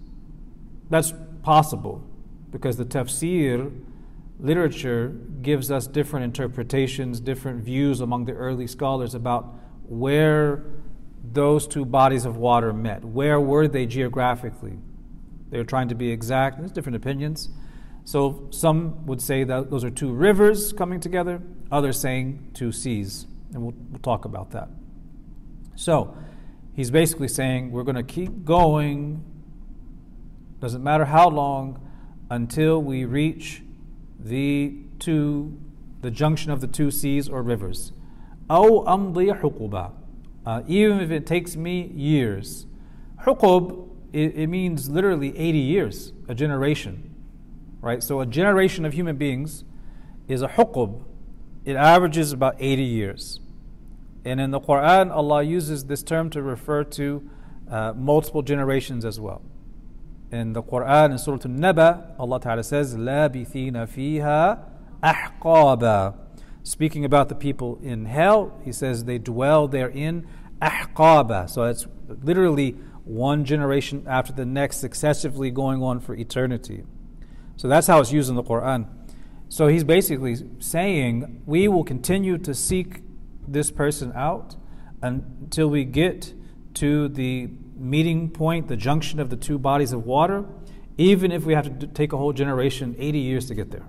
[0.89, 2.03] That's possible
[2.51, 3.71] because the tafsir
[4.39, 5.09] literature
[5.41, 9.53] gives us different interpretations, different views among the early scholars about
[9.87, 10.65] where
[11.31, 13.03] those two bodies of water met.
[13.03, 14.77] Where were they geographically?
[15.49, 16.59] They were trying to be exact.
[16.59, 17.49] There's different opinions.
[18.03, 23.25] So some would say that those are two rivers coming together, others saying two seas.
[23.53, 24.69] And we'll, we'll talk about that.
[25.75, 26.15] So
[26.73, 29.23] he's basically saying we're going to keep going,
[30.64, 31.80] doesn't matter how long,
[32.30, 33.62] until we reach
[34.18, 35.58] the two,
[36.02, 37.92] the junction of the two seas or rivers.
[38.50, 39.92] أو أمضي حقوبا.
[40.46, 42.66] Uh, even if it takes me years.
[43.24, 47.14] Huqub, it, it means literally 80 years, a generation.
[47.80, 48.02] Right?
[48.02, 49.64] So a generation of human beings
[50.28, 51.02] is a huqub.
[51.64, 53.40] It averages about 80 years.
[54.24, 57.30] And in the Quran, Allah uses this term to refer to
[57.70, 59.42] uh, multiple generations as well.
[60.30, 64.64] In the Quran, in Surah An-Naba, Allah Ta'ala says, لَابِثِينَ فِيهَا
[65.02, 66.14] أَحْقَابًا
[66.62, 70.26] Speaking about the people in hell, he says they dwell therein
[70.60, 71.48] ahqaba.
[71.48, 71.86] So it's
[72.22, 72.72] literally
[73.04, 76.84] one generation after the next, successively going on for eternity.
[77.56, 78.88] So that's how it's used in the Quran.
[79.48, 83.02] So he's basically saying, we will continue to seek
[83.48, 84.56] this person out
[85.02, 86.34] until we get
[86.74, 90.45] to the meeting point, the junction of the two bodies of water,
[90.97, 93.85] even if we have to take a whole generation, 80 years to get there.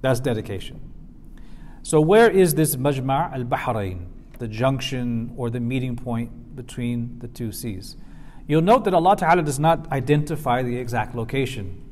[0.00, 0.80] That's dedication.
[1.82, 4.06] So, where is this Majma' al Bahrain,
[4.38, 7.96] the junction or the meeting point between the two seas?
[8.46, 11.82] You'll note that Allah Ta'ala does not identify the exact location.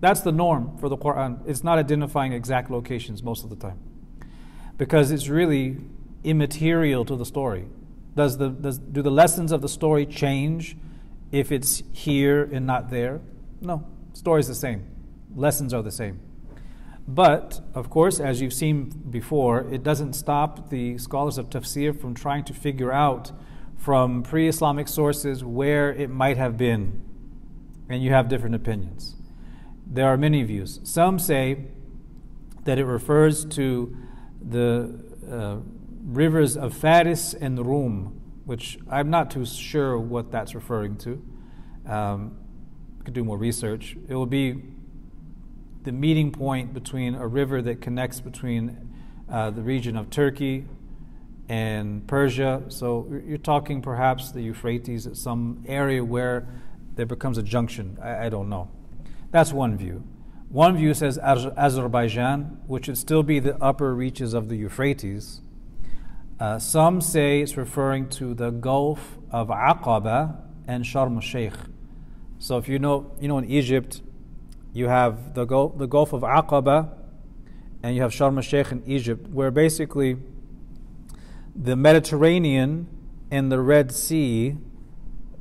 [0.00, 1.40] That's the norm for the Quran.
[1.46, 3.78] It's not identifying exact locations most of the time
[4.76, 5.76] because it's really
[6.24, 7.66] immaterial to the story.
[8.14, 10.76] Does the, does, do the lessons of the story change
[11.30, 13.20] if it's here and not there?
[13.60, 14.86] No, story's the same.
[15.34, 16.20] Lessons are the same.
[17.06, 22.14] But, of course, as you've seen before, it doesn't stop the scholars of tafsir from
[22.14, 23.32] trying to figure out
[23.76, 27.02] from pre Islamic sources where it might have been.
[27.88, 29.16] And you have different opinions.
[29.86, 30.78] There are many views.
[30.84, 31.64] Some say
[32.64, 33.96] that it refers to
[34.40, 35.56] the uh,
[36.04, 41.22] rivers of Faris and Rum, which I'm not too sure what that's referring to.
[41.86, 42.36] Um,
[43.04, 43.96] could do more research.
[44.08, 44.62] It will be
[45.82, 48.90] the meeting point between a river that connects between
[49.30, 50.66] uh, the region of Turkey
[51.48, 52.64] and Persia.
[52.68, 56.46] So you're talking perhaps the Euphrates at some area where
[56.96, 57.98] there becomes a junction.
[58.02, 58.70] I, I don't know.
[59.30, 60.04] That's one view.
[60.48, 65.40] One view says Azerbaijan, which would still be the upper reaches of the Euphrates.
[66.40, 71.52] Uh, some say it's referring to the Gulf of Aqaba and Sharm el-Sheikh.
[72.38, 74.00] So if you know, you know in Egypt,
[74.72, 76.96] you have the Gulf, the Gulf of Aqaba
[77.82, 80.16] and you have Sharm el-Sheikh in Egypt, where basically
[81.54, 82.88] the Mediterranean
[83.30, 84.56] and the Red Sea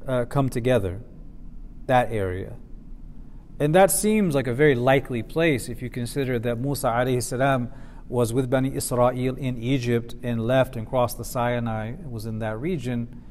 [0.06, 1.00] uh, come together,
[1.86, 2.58] that area.
[3.58, 7.72] And that seems like a very likely place if you consider that Musa alayhi salam
[8.10, 12.60] was with Bani Israel in Egypt and left and crossed the Sinai, was in that
[12.60, 13.24] region.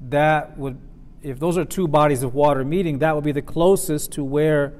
[0.00, 0.78] That would,
[1.22, 4.74] if those are two bodies of water meeting, that would be the closest to where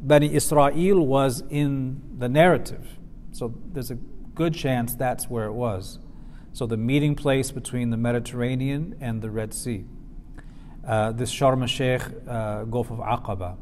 [0.00, 2.98] Bani Israel was in the narrative.
[3.30, 3.94] So there's a
[4.34, 6.00] good chance that's where it was.
[6.52, 9.84] So the meeting place between the Mediterranean and the Red Sea.
[10.86, 13.56] Uh, this Sharm el Sheikh, uh, Gulf of Aqaba.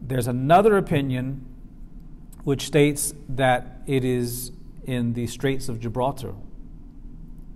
[0.00, 1.46] There's another opinion
[2.46, 4.52] which states that it is
[4.84, 6.32] in the Straits of Gibraltar.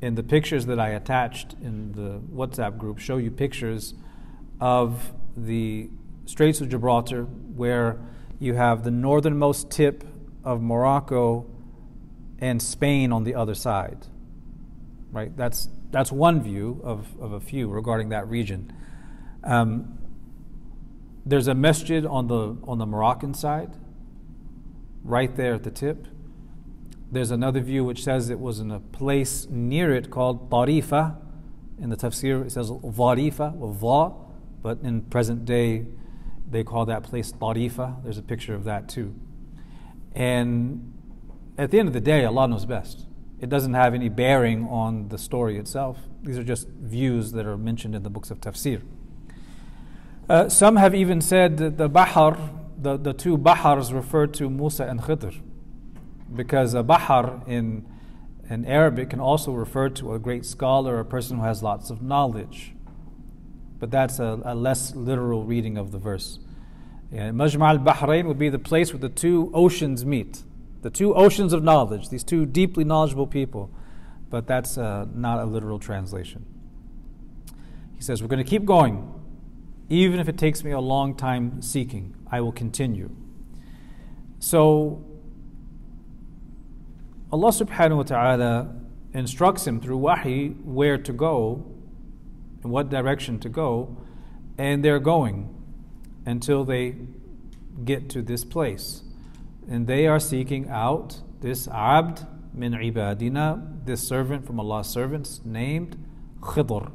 [0.02, 3.94] And the pictures that I attached in the WhatsApp group show you pictures
[4.60, 5.88] of the
[6.26, 8.00] Straits of Gibraltar, where
[8.40, 10.02] you have the northernmost tip
[10.42, 11.46] of Morocco
[12.40, 14.08] and Spain on the other side.
[15.12, 15.36] Right?
[15.36, 18.72] That's, that's one view of, of a few regarding that region.
[19.44, 20.00] Um,
[21.24, 23.76] there's a masjid on the, on the Moroccan side,
[25.04, 26.06] right there at the tip.
[27.12, 31.16] There's another view which says it was in a place near it called Tarifa.
[31.78, 34.14] In the tafsir, it says Varifa, Va,
[34.62, 35.86] but in present day,
[36.48, 38.02] they call that place Tarifa.
[38.02, 39.14] There's a picture of that too.
[40.14, 40.92] And
[41.56, 43.06] at the end of the day, Allah knows best.
[43.40, 45.98] It doesn't have any bearing on the story itself.
[46.22, 48.82] These are just views that are mentioned in the books of tafsir.
[50.28, 52.38] Uh, some have even said that the Bahar,
[52.82, 55.40] the, the two Bahars refer to Musa and Khidr,
[56.34, 57.86] because a Bahar in,
[58.48, 62.02] in Arabic can also refer to a great scholar, a person who has lots of
[62.02, 62.74] knowledge
[63.80, 66.38] but that's a, a less literal reading of the verse.
[67.10, 70.44] Yeah, Majma' al Bahrain would be the place where the two oceans meet,
[70.82, 73.70] the two oceans of knowledge, these two deeply knowledgeable people.
[74.28, 76.44] But that's uh, not a literal translation.
[77.96, 79.12] He says, We're going to keep going,
[79.88, 82.14] even if it takes me a long time seeking.
[82.30, 83.10] I will continue.
[84.38, 85.04] So,
[87.32, 88.74] Allah subhanahu wa ta'ala
[89.12, 91.64] instructs him through wahi where to go,
[92.64, 93.96] in what direction to go,
[94.58, 95.54] and they're going
[96.26, 96.96] until they
[97.84, 99.02] get to this place.
[99.68, 105.96] And they are seeking out this abd min ibadina, this servant from Allah's servants named
[106.40, 106.90] Khidr,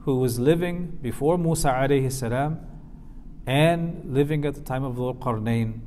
[0.00, 2.60] who was living before Musa alayhi salam
[3.46, 5.80] and living at the time of Dhul Qarnayn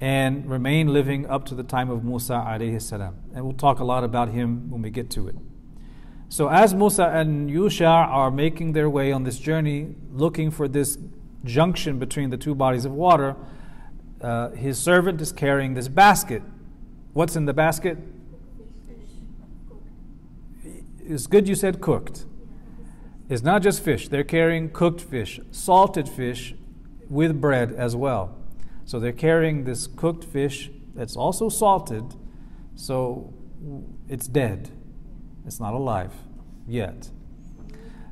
[0.00, 3.16] and remained living up to the time of Musa alayhi salam.
[3.34, 5.36] And we'll talk a lot about him when we get to it.
[6.28, 10.98] So as Musa and Yusha are making their way on this journey, looking for this
[11.44, 13.36] junction between the two bodies of water,
[14.20, 16.42] uh, his servant is carrying this basket.
[17.12, 17.98] What's in the basket?
[21.04, 22.24] It's good you said cooked.
[23.31, 26.55] It's not just fish, they're carrying cooked fish, salted fish
[27.09, 28.35] with bread as well.
[28.85, 32.15] So they're carrying this cooked fish that's also salted,
[32.75, 33.33] so
[34.07, 34.71] it's dead.
[35.45, 36.13] It's not alive
[36.67, 37.09] yet.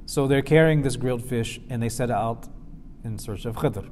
[0.06, 2.48] So they're carrying this grilled fish and they set out
[3.04, 3.90] in search of Khidr.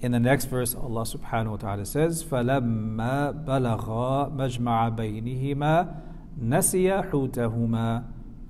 [0.00, 6.02] In the next verse, Allah subhanahu wa ta'ala says, فَلَمَّا بَلَغَا مَجْمَعَ بَيْنِهِمَا
[6.42, 8.04] نَسِيَ حُوتَهُمَا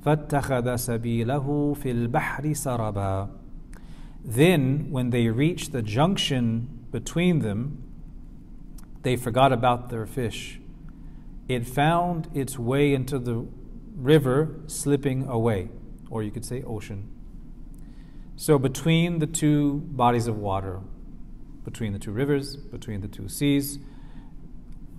[0.05, 3.31] فَاتَّخَذَ سَبِيلَهُ فِي الْبَحْرِ سَرَبًا
[4.25, 7.83] Then, when they reached the junction between them,
[9.03, 10.61] they forgot about their fish.
[11.49, 13.47] It found its way into the
[13.97, 15.71] river, slipping away,
[16.11, 17.09] or you could say ocean.
[18.37, 20.81] So, between the two bodies of water,
[21.65, 23.79] between the two rivers, between the two seas,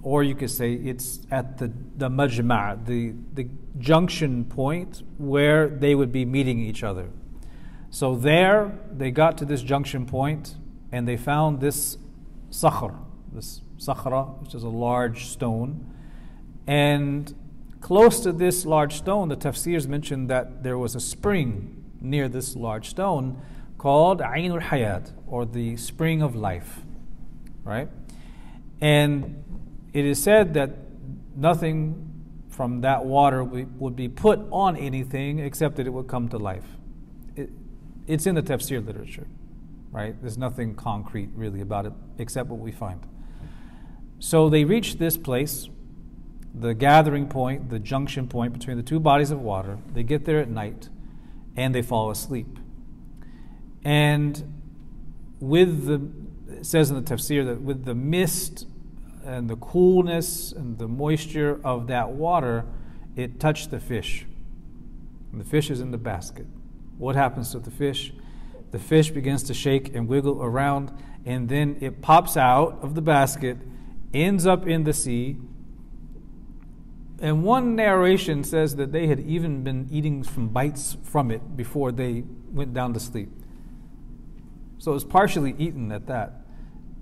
[0.02, 5.94] or you could say it's at the, the majma', the, the junction point where they
[5.94, 7.10] would be meeting each other.
[7.90, 10.56] So, there they got to this junction point
[10.92, 11.98] and they found this
[12.50, 12.94] sakhr,
[13.32, 15.94] this sakhra, which is a large stone.
[16.66, 17.34] And
[17.80, 22.54] close to this large stone, the tafsirs mentioned that there was a spring near this
[22.56, 23.40] large stone
[23.78, 26.80] called Ainul Hayat, or the spring of life.
[27.64, 27.88] Right?
[28.80, 29.44] And
[29.98, 30.70] it is said that
[31.36, 32.04] nothing
[32.48, 36.64] from that water would be put on anything except that it would come to life.
[37.36, 37.50] It,
[38.06, 39.26] it's in the tafsir literature,
[39.92, 40.20] right?
[40.20, 43.00] There's nothing concrete really about it except what we find.
[44.18, 45.68] So they reach this place,
[46.52, 49.78] the gathering point, the junction point between the two bodies of water.
[49.92, 50.88] They get there at night
[51.56, 52.58] and they fall asleep.
[53.84, 54.60] And
[55.38, 58.66] with the, it says in the tafsir that with the mist
[59.28, 62.64] and the coolness and the moisture of that water,
[63.14, 64.26] it touched the fish.
[65.30, 66.46] And the fish is in the basket.
[66.96, 68.12] What happens to the fish?
[68.70, 70.92] The fish begins to shake and wiggle around,
[71.26, 73.58] and then it pops out of the basket,
[74.14, 75.36] ends up in the sea,
[77.20, 81.90] and one narration says that they had even been eating some bites from it before
[81.90, 83.28] they went down to sleep.
[84.78, 86.42] So it was partially eaten at that.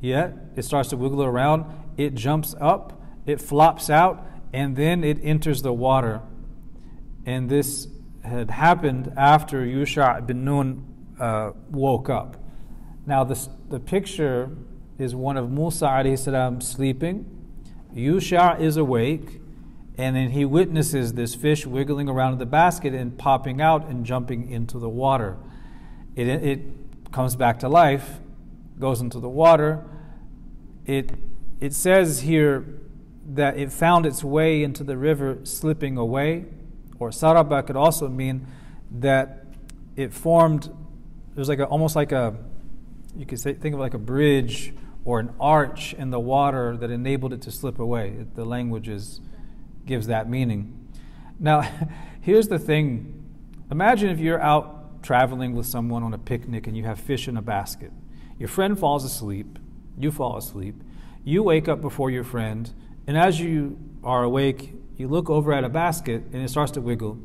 [0.00, 5.18] Yet it starts to wiggle around, it jumps up, it flops out, and then it
[5.22, 6.22] enters the water.
[7.24, 7.88] And this
[8.22, 10.84] had happened after Yusha bin Nun
[11.20, 12.36] uh, woke up.
[13.06, 14.50] Now, this, the picture
[14.98, 17.24] is one of Musa salam sleeping.
[17.94, 19.40] Yusha is awake
[19.98, 24.04] and then he witnesses this fish wiggling around in the basket and popping out and
[24.04, 25.38] jumping into the water.
[26.14, 26.60] It, it
[27.12, 28.20] comes back to life,
[28.78, 29.82] goes into the water.
[30.84, 31.12] It,
[31.60, 32.80] it says here
[33.34, 36.46] that it found its way into the river slipping away,
[36.98, 38.46] or saraba could also mean
[38.90, 39.44] that
[39.96, 42.36] it formed, it was like a, almost like a,
[43.16, 46.90] you could say, think of like a bridge or an arch in the water that
[46.90, 48.26] enabled it to slip away.
[48.34, 49.20] The language is
[49.86, 50.88] gives that meaning.
[51.38, 51.62] Now,
[52.20, 53.24] here's the thing
[53.70, 57.36] imagine if you're out traveling with someone on a picnic and you have fish in
[57.36, 57.92] a basket.
[58.38, 59.58] Your friend falls asleep,
[59.96, 60.82] you fall asleep,
[61.25, 62.73] you wake up before your friend,
[63.07, 66.81] and as you are awake, you look over at a basket and it starts to
[66.81, 67.19] wiggle.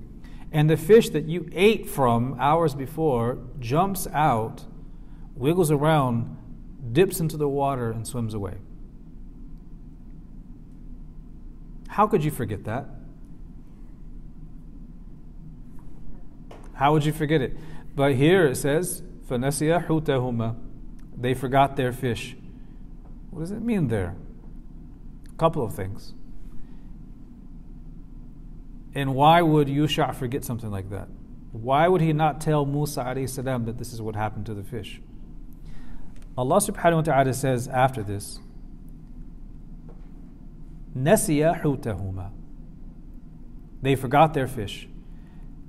[0.52, 4.64] And the fish that you ate from hours before jumps out,
[5.34, 6.36] wiggles around,
[6.92, 8.54] dips into the water, and swims away.
[11.88, 12.86] How could you forget that?
[16.74, 17.56] How would you forget it?
[17.94, 20.56] But here it says, فَنَسِيَ حُوتَهُمَا
[21.16, 22.36] They forgot their fish.
[23.31, 24.15] What does it mean there?
[25.27, 26.13] A couple of things.
[28.93, 31.07] And why would Yusha forget something like that?
[31.53, 35.01] Why would he not tell Musa salam that this is what happened to the fish?
[36.37, 38.39] Allah subhanahu wa ta'ala says after this,
[40.97, 42.31] Nasiya hutahuma.
[43.81, 44.87] They forgot their fish.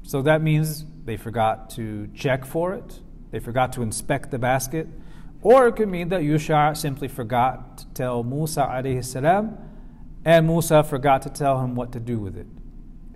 [0.03, 3.01] So that means they forgot to check for it,
[3.31, 4.89] they forgot to inspect the basket,
[5.43, 9.59] or it could mean that Yusha simply forgot to tell Musa alayhi
[10.25, 12.47] and Musa forgot to tell him what to do with it.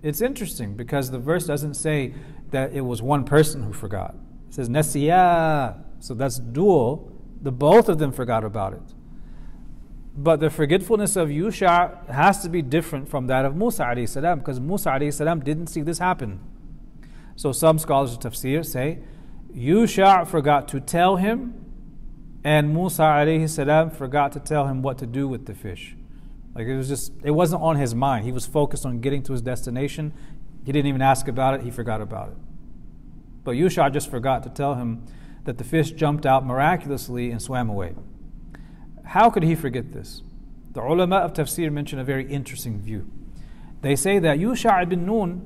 [0.03, 2.13] It's interesting because the verse doesn't say
[2.51, 4.15] that it was one person who forgot.
[4.49, 7.11] It says nasiya, so that's dual.
[7.41, 8.93] The both of them forgot about it.
[10.15, 14.59] But the forgetfulness of Yusha has to be different from that of Musa alayhi because
[14.59, 16.39] Musa alayhi didn't see this happen.
[17.35, 18.99] So some scholars of tafsir say
[19.55, 21.63] Yusha forgot to tell him,
[22.47, 25.97] and Musa alayhi salam forgot to tell him what to do with the fish.
[26.55, 28.23] Like it was just, it wasn't on his mind.
[28.23, 30.13] He was focused on getting to his destination.
[30.65, 32.37] He didn't even ask about it, he forgot about it.
[33.43, 35.05] But Yusha just forgot to tell him
[35.43, 37.95] that the fish jumped out miraculously and swam away.
[39.03, 40.21] How could he forget this?
[40.71, 43.11] The ulama of tafsir mention a very interesting view.
[43.81, 45.45] They say that Yusha ibn Nun,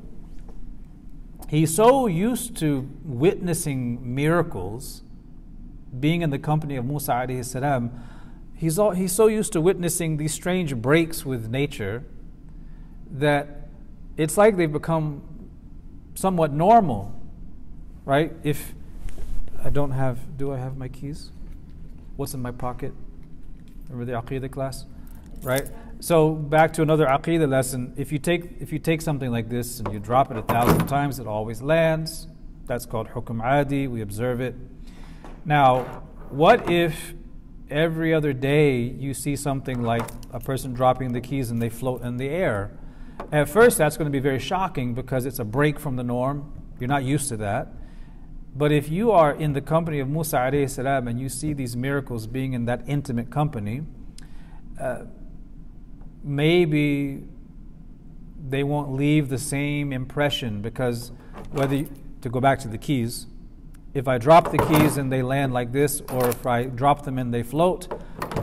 [1.50, 5.02] he's so used to witnessing miracles,
[6.00, 7.92] being in the company of Musa alayhi salam,
[8.56, 12.04] he's, all, he's so used to witnessing these strange breaks with nature
[13.12, 13.68] that
[14.18, 15.22] it's like they've become
[16.16, 17.14] somewhat normal,
[18.06, 18.34] right?
[18.44, 18.74] If
[19.64, 21.32] I don't have, do I have my keys?
[22.16, 22.94] What's in my pocket?
[23.90, 24.86] Remember the Aqidah class?
[25.44, 25.70] Right?
[26.00, 27.94] So back to another Aqidah lesson.
[27.98, 30.88] If you take if you take something like this and you drop it a thousand
[30.88, 32.28] times, it always lands.
[32.66, 33.88] That's called hukum adi.
[33.88, 34.56] We observe it.
[35.44, 37.14] Now, what if
[37.70, 42.04] every other day you see something like a person dropping the keys and they float
[42.04, 42.78] in the air?
[43.32, 46.52] At first, that's going to be very shocking because it's a break from the norm.
[46.80, 47.74] You're not used to that.
[48.56, 52.28] But if you are in the company of Musa salam and you see these miracles
[52.28, 53.84] being in that intimate company,
[54.80, 55.04] uh,
[56.24, 57.24] maybe
[58.50, 61.12] they won't leave the same impression because
[61.52, 61.90] whether you,
[62.22, 63.28] to go back to the keys,
[63.94, 67.18] if I drop the keys and they land like this, or if I drop them
[67.18, 67.88] and they float,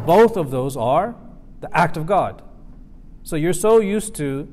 [0.05, 1.17] both of those are
[1.61, 2.43] the act of God.
[3.23, 4.53] So you're so used to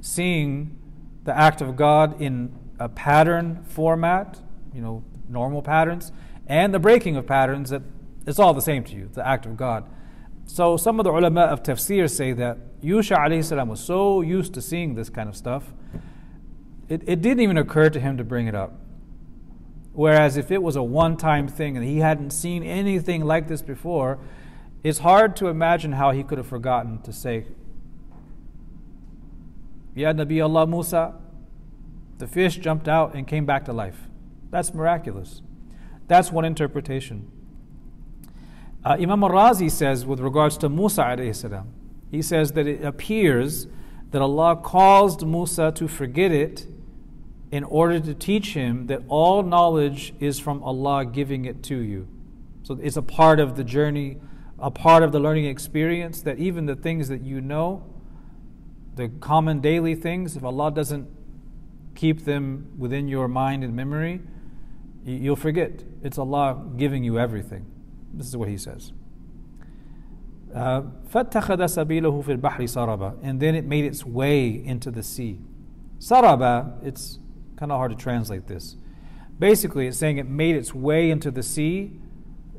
[0.00, 0.78] seeing
[1.24, 4.40] the act of God in a pattern format
[4.74, 6.12] you know, normal patterns
[6.46, 7.82] and the breaking of patterns that
[8.26, 9.88] it's all the same to you, the act of God.
[10.46, 14.52] So some of the ulama of tafsir say that Yusha alayhi salam was so used
[14.54, 15.72] to seeing this kind of stuff,
[16.88, 18.78] it, it didn't even occur to him to bring it up.
[19.94, 23.62] Whereas if it was a one time thing and he hadn't seen anything like this
[23.62, 24.18] before,
[24.82, 27.46] it's hard to imagine how he could have forgotten to say,
[29.94, 31.14] Ya Nabi Allah Musa,
[32.18, 34.08] the fish jumped out and came back to life.
[34.50, 35.42] That's miraculous.
[36.08, 37.30] That's one interpretation.
[38.84, 41.64] Uh, Imam al-Razi says with regards to Musa
[42.10, 43.68] he says that it appears
[44.10, 46.66] that Allah caused Musa to forget it
[47.54, 52.08] in order to teach him that all knowledge is from Allah giving it to you.
[52.64, 54.16] So it's a part of the journey,
[54.58, 57.84] a part of the learning experience that even the things that you know,
[58.96, 61.08] the common daily things, if Allah doesn't
[61.94, 64.20] keep them within your mind and memory,
[65.04, 65.84] you'll forget.
[66.02, 67.66] It's Allah giving you everything.
[68.12, 68.92] This is what he says.
[70.52, 70.82] Uh,
[73.22, 75.38] and then it made its way into the sea.
[76.00, 77.20] Saraba, it's
[77.56, 78.76] kind of hard to translate this.
[79.38, 81.92] Basically, it's saying it made its way into the sea.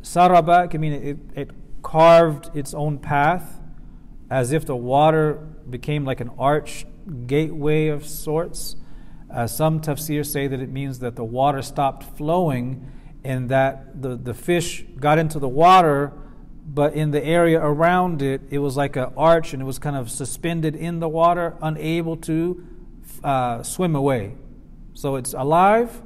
[0.01, 3.61] Saraba can mean it, it carved its own path
[4.29, 5.33] as if the water
[5.69, 6.85] became like an arch
[7.27, 8.75] gateway of sorts.
[9.31, 12.91] Uh, some tafsir say that it means that the water stopped flowing
[13.23, 16.13] and that the, the fish got into the water,
[16.65, 19.95] but in the area around it, it was like an arch and it was kind
[19.95, 22.65] of suspended in the water, unable to
[23.23, 24.35] uh, swim away.
[24.95, 26.01] So it's alive,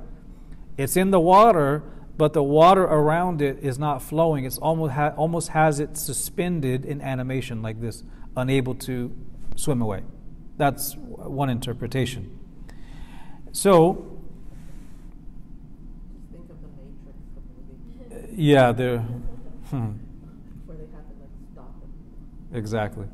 [0.77, 1.83] it's in the water,
[2.17, 4.45] but the water around it is not flowing.
[4.45, 8.03] It's almost, ha- almost has it suspended in animation like this,
[8.35, 9.15] unable to
[9.55, 10.03] swim away.
[10.57, 12.37] That's one interpretation.
[13.51, 14.19] So,
[18.33, 19.05] yeah, they're.
[19.69, 19.91] Hmm,
[22.51, 23.05] exactly.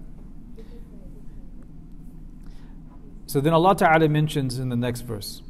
[3.27, 5.41] So then Allah Ta'ala mentions in the next verse.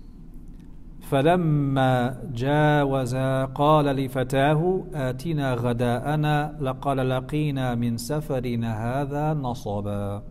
[1.10, 10.24] فلما جاوزا قال لفتاه آتنا غداءنا لقد لقينا من سفرنا هذا نصبا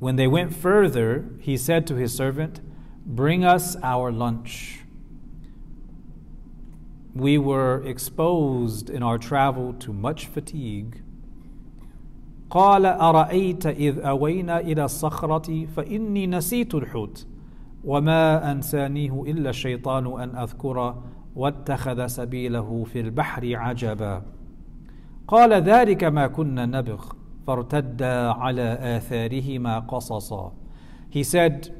[0.00, 2.60] When they went further, he said to his servant,
[3.06, 4.80] Bring us our lunch.
[7.14, 11.02] we were exposed in our travel to much fatigue.
[12.50, 17.26] قال أرأيت إذ أوينا إلى الصخرة فإني نسيت الحوت
[17.83, 21.03] وما أنسانيه إلا الشيطان أن أذكره
[21.35, 24.21] واتخذ سبيله في البحر عجبا
[25.27, 27.05] قال ذلك ما كنا نبغ
[27.47, 30.51] فارتدا على آثارهما قصصا
[31.09, 31.73] He said,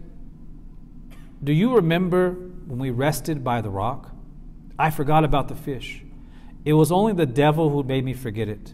[1.43, 2.32] Do you remember
[2.68, 4.11] when we rested by the rock?
[4.80, 6.03] I forgot about the fish.
[6.63, 8.74] It was only the devil who made me forget it.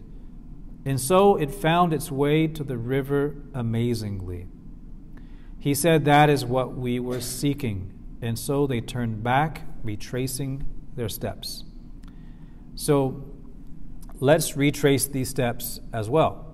[0.84, 4.46] And so it found its way to the river amazingly.
[5.59, 7.93] He said that is what we were seeking.
[8.21, 11.63] And so they turned back, retracing their steps.
[12.75, 13.25] So
[14.19, 16.45] let's retrace these steps as well.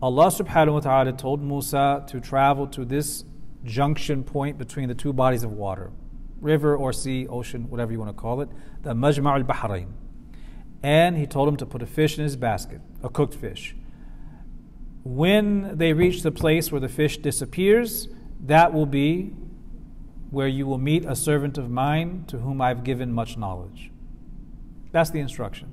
[0.00, 3.24] Allah subhanahu wa ta'ala told Musa to travel to this
[3.64, 5.92] junction point between the two bodies of water
[6.42, 8.48] river or sea, ocean, whatever you want to call it,
[8.82, 9.86] the Majma' al Bahrain.
[10.82, 13.76] And he told him to put a fish in his basket, a cooked fish.
[15.04, 18.08] When they reach the place where the fish disappears,
[18.44, 19.32] that will be
[20.30, 23.90] where you will meet a servant of mine to whom I've given much knowledge.
[24.92, 25.72] That's the instruction.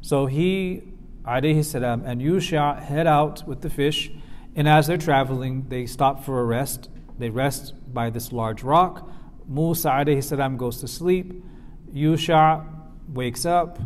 [0.00, 0.82] So he,
[1.24, 4.10] alayhi salam, and Yusha head out with the fish,
[4.54, 6.88] and as they're traveling, they stop for a rest.
[7.18, 9.10] They rest by this large rock.
[9.46, 11.42] Musa alayhi salam goes to sleep.
[11.92, 12.66] Yusha
[13.08, 13.78] wakes up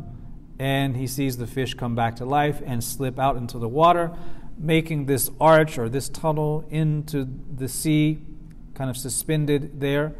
[0.59, 4.13] and he sees the fish come back to life and slip out into the water,
[4.59, 8.21] making this arch or this tunnel into the sea,
[8.75, 10.15] kind of suspended there.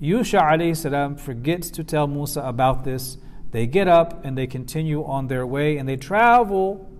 [0.00, 3.18] Yusha alayhi salam forgets to tell Musa about this.
[3.50, 6.90] They get up and they continue on their way and they travel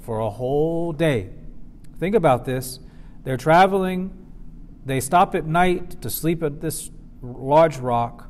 [0.00, 1.30] for a whole day.
[1.98, 2.78] Think about this.
[3.24, 4.12] They're traveling,
[4.84, 6.90] they stop at night to sleep at this
[7.22, 8.28] large rock.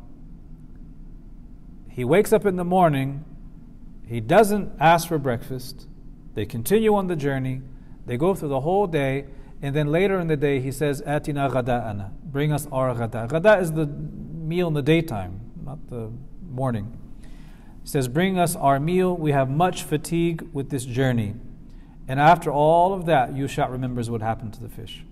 [1.90, 3.24] He wakes up in the morning
[4.07, 5.86] he doesn't ask for breakfast.
[6.34, 7.62] They continue on the journey.
[8.07, 9.26] They go through the whole day.
[9.62, 12.11] And then later in the day, he says, Atina ghada'ana.
[12.24, 13.28] Bring us our ghada.
[13.28, 16.11] Ghada is the meal in the daytime, not the
[16.50, 16.98] morning.
[17.82, 19.16] He says, Bring us our meal.
[19.16, 21.34] We have much fatigue with this journey.
[22.07, 25.05] And after all of that, Yusha remembers what happened to the fish.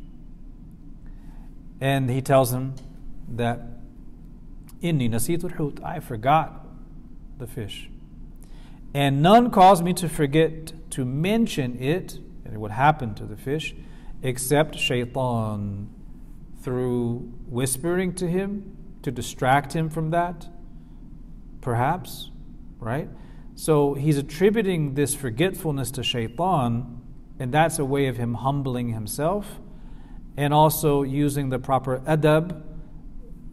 [1.80, 2.74] And he tells him
[3.28, 3.60] that,
[4.82, 5.82] Inni nasitul hut.
[5.84, 6.66] I forgot
[7.38, 7.88] the fish.
[8.94, 12.18] And none caused me to forget to mention it,
[12.58, 13.74] what happened to the fish,
[14.22, 15.88] except shaitan,
[16.62, 20.48] through whispering to him to distract him from that,
[21.60, 22.30] perhaps,
[22.78, 23.08] right?
[23.54, 27.00] So he's attributing this forgetfulness to shaitan,
[27.38, 29.60] and that's a way of him humbling himself,
[30.36, 32.62] and also using the proper adab,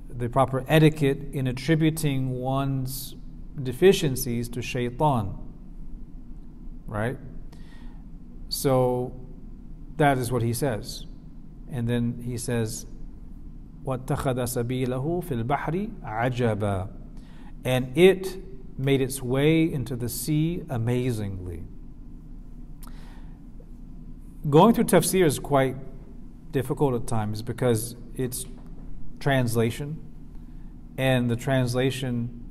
[0.10, 3.16] the proper etiquette in attributing one's
[3.62, 5.38] deficiencies to shaitan.
[6.86, 7.18] Right?
[8.49, 9.12] So
[9.97, 11.07] that is what he says.
[11.70, 12.86] And then he says,
[13.84, 16.88] وَاتَّخَذَ سَبِيلَهُ فِي الْبَحْرِ عَجَبًا
[17.64, 18.38] And it
[18.78, 21.64] made its way into the sea amazingly.
[24.49, 25.76] Going through tafsir is quite
[26.53, 28.47] difficult at times because it's
[29.18, 29.99] translation,
[30.99, 32.45] and the translation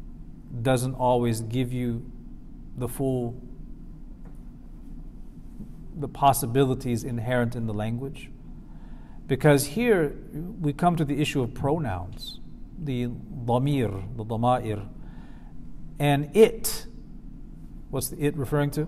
[0.61, 2.05] doesn't always give you
[2.77, 3.35] the full
[6.00, 8.30] the possibilities inherent in the language.
[9.26, 10.16] Because here
[10.60, 12.40] we come to the issue of pronouns,
[12.82, 14.82] the damir, the damair,
[15.98, 16.86] and it.
[17.90, 18.84] What's the it referring to?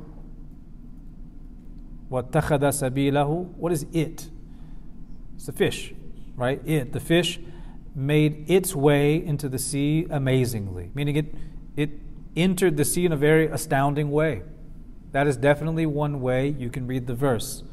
[2.08, 3.54] What sabilahu?
[3.56, 4.30] What is it?
[5.36, 5.94] It's the fish,
[6.36, 6.60] right?
[6.66, 7.38] It, the fish,
[7.94, 11.34] made its way into the sea amazingly, meaning it
[11.76, 11.90] it
[12.36, 14.42] entered the sea in a very astounding way.
[15.11, 17.63] That is definitely one way you can read the verse.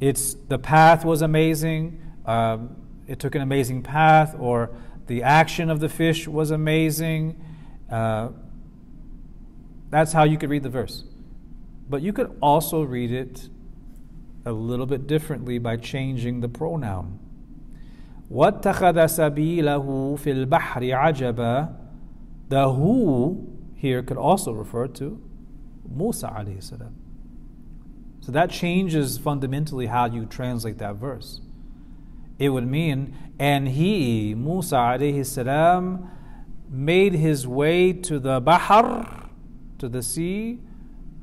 [0.00, 2.00] It's the path was amazing.
[2.26, 2.76] Um,
[3.06, 4.70] it took an amazing path, or
[5.06, 7.42] the action of the fish was amazing.
[7.90, 8.30] Uh,
[9.90, 11.04] that's how you could read the verse.
[11.88, 13.48] But you could also read it
[14.44, 17.18] a little bit differently by changing the pronoun.
[18.30, 21.68] واتخذ سبيله في البحر عجبا
[22.48, 25.20] The who here could also refer to
[25.89, 26.95] Musa alayhi salam.
[28.21, 31.41] So that changes fundamentally how you translate that verse.
[32.39, 36.09] It would mean, and he, Musa alayhi salam,
[36.69, 39.29] made his way to the Bahar,
[39.79, 40.59] to the sea,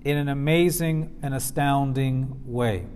[0.04, 2.86] in an amazing and astounding way.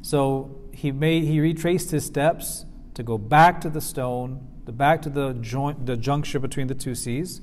[0.00, 5.02] So he made he retraced his steps to go back to the stone, the back
[5.02, 7.40] to the joint the juncture between the two seas,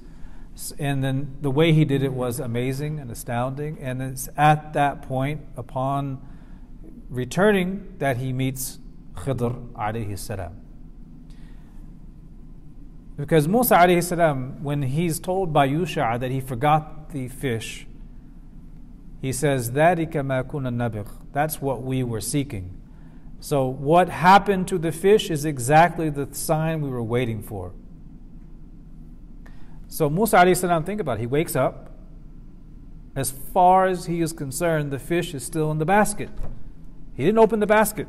[0.77, 3.77] and then the way he did it was amazing and astounding.
[3.79, 6.21] And it's at that point, upon
[7.09, 8.79] returning, that he meets
[9.15, 10.61] Khidr alayhi salam.
[13.17, 17.85] Because Musa alayhi salam, when he's told by Yusha that he forgot the fish,
[19.21, 22.75] he says, That's what we were seeking.
[23.41, 27.73] So, what happened to the fish is exactly the sign we were waiting for.
[29.89, 31.21] So Musa alayhi think about it.
[31.21, 31.89] He wakes up.
[33.15, 36.29] As far as he is concerned, the fish is still in the basket.
[37.15, 38.07] He didn't open the basket.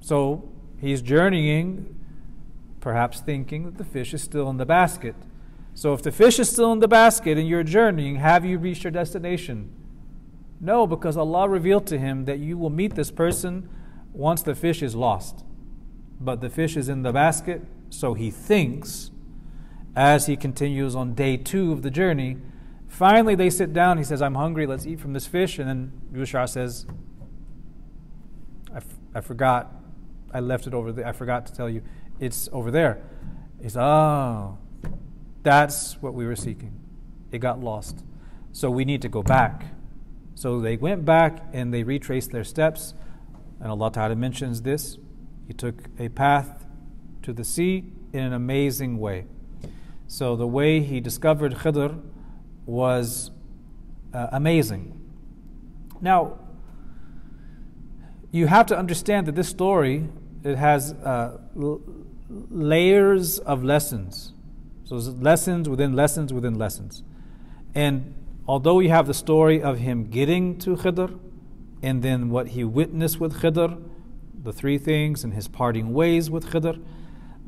[0.00, 1.98] So he's journeying,
[2.80, 5.16] perhaps thinking that the fish is still in the basket.
[5.74, 8.84] So if the fish is still in the basket and you're journeying, have you reached
[8.84, 9.72] your destination?
[10.60, 13.68] No, because Allah revealed to him that you will meet this person
[14.12, 15.42] once the fish is lost.
[16.20, 19.09] But the fish is in the basket, so he thinks
[20.00, 22.38] as he continues on day two of the journey.
[22.88, 23.98] Finally, they sit down.
[23.98, 25.58] He says, I'm hungry, let's eat from this fish.
[25.58, 26.86] And then Yusha says,
[29.14, 29.70] I, forgot.
[30.32, 31.06] I left it over there.
[31.06, 31.82] I forgot to tell you.
[32.18, 33.02] It's over there.
[33.58, 34.56] He says, Oh,
[35.42, 36.80] that's what we were seeking.
[37.30, 38.02] It got lost.
[38.52, 39.64] So we need to go back.
[40.34, 42.94] So they went back and they retraced their steps.
[43.60, 44.96] And Allah Ta'ala mentions this.
[45.46, 46.64] He took a path
[47.20, 49.26] to the sea in an amazing way.
[50.10, 52.02] So the way he discovered Khidr
[52.66, 53.30] was
[54.12, 55.00] uh, amazing.
[56.00, 56.40] Now,
[58.32, 60.08] you have to understand that this story
[60.42, 61.80] it has uh, l-
[62.28, 64.32] layers of lessons.
[64.82, 67.04] So lessons within lessons within lessons.
[67.72, 68.12] And
[68.48, 71.20] although we have the story of him getting to Khidr,
[71.84, 73.80] and then what he witnessed with Khidr,
[74.42, 76.82] the three things, and his parting ways with Khidr,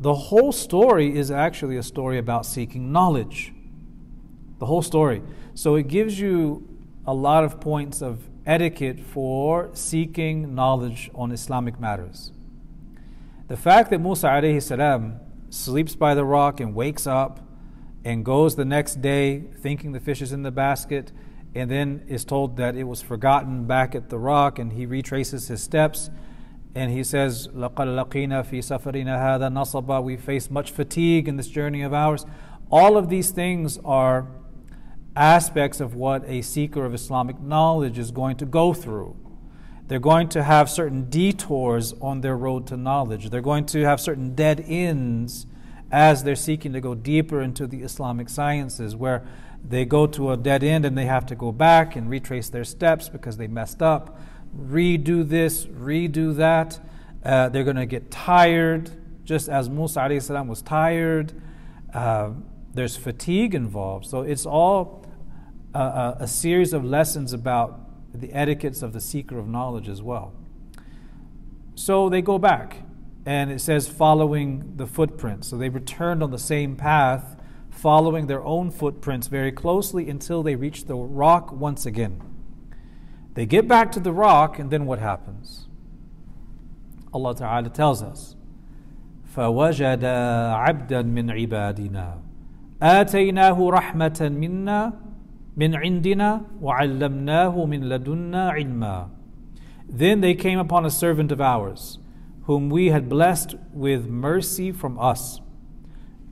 [0.02, 3.52] the whole story is actually a story about seeking knowledge.
[4.58, 5.22] The whole story.
[5.54, 6.68] So it gives you
[7.06, 12.32] a lot of points of etiquette for seeking knowledge on Islamic matters.
[13.46, 17.38] The fact that Musa alayhi salam sleeps by the rock and wakes up
[18.04, 21.12] and goes the next day thinking the fish is in the basket
[21.54, 25.46] and then is told that it was forgotten back at the rock and he retraces
[25.46, 26.10] his steps
[26.75, 31.47] and he says لَقَدْ لَقِينَا فِي سَفَرِنَا هَذَا نَصَبًا We face much fatigue in this
[31.47, 32.25] journey of ours.
[32.71, 34.27] All of these things are
[35.15, 39.15] aspects of what a seeker of Islamic knowledge is going to go through.
[39.87, 43.29] They're going to have certain detours on their road to knowledge.
[43.29, 45.47] They're going to have certain dead ends
[45.91, 49.25] as they're seeking to go deeper into the Islamic sciences, where
[49.67, 52.65] they go to a dead end and they have to go back and retrace their
[52.65, 54.19] steps because they messed up,
[54.56, 56.80] redo this, redo that.
[57.24, 58.90] Uh, they're going to get tired,
[59.24, 61.32] just as Musa salam was tired.
[61.94, 62.30] Uh,
[62.74, 64.06] there's fatigue involved.
[64.06, 65.06] So it's all
[65.74, 67.80] a, a, a series of lessons about
[68.14, 70.32] the etiquettes of the seeker of knowledge as well.
[71.74, 72.78] So they go back,
[73.24, 75.48] and it says following the footprints.
[75.48, 77.36] So they returned on the same path,
[77.70, 82.20] following their own footprints very closely until they reach the rock once again.
[83.33, 85.67] They get back to the rock, and then what happens?
[87.13, 88.35] Allah Ta'ala tells us
[89.37, 92.19] فوجد عبدا من عبادنا
[92.81, 94.93] آتيناه رحمة منا
[95.57, 99.09] من عندنا وعلمناه من لدنا علما
[99.89, 101.99] Then they came upon a servant of ours,
[102.43, 105.39] whom we had blessed with mercy from us,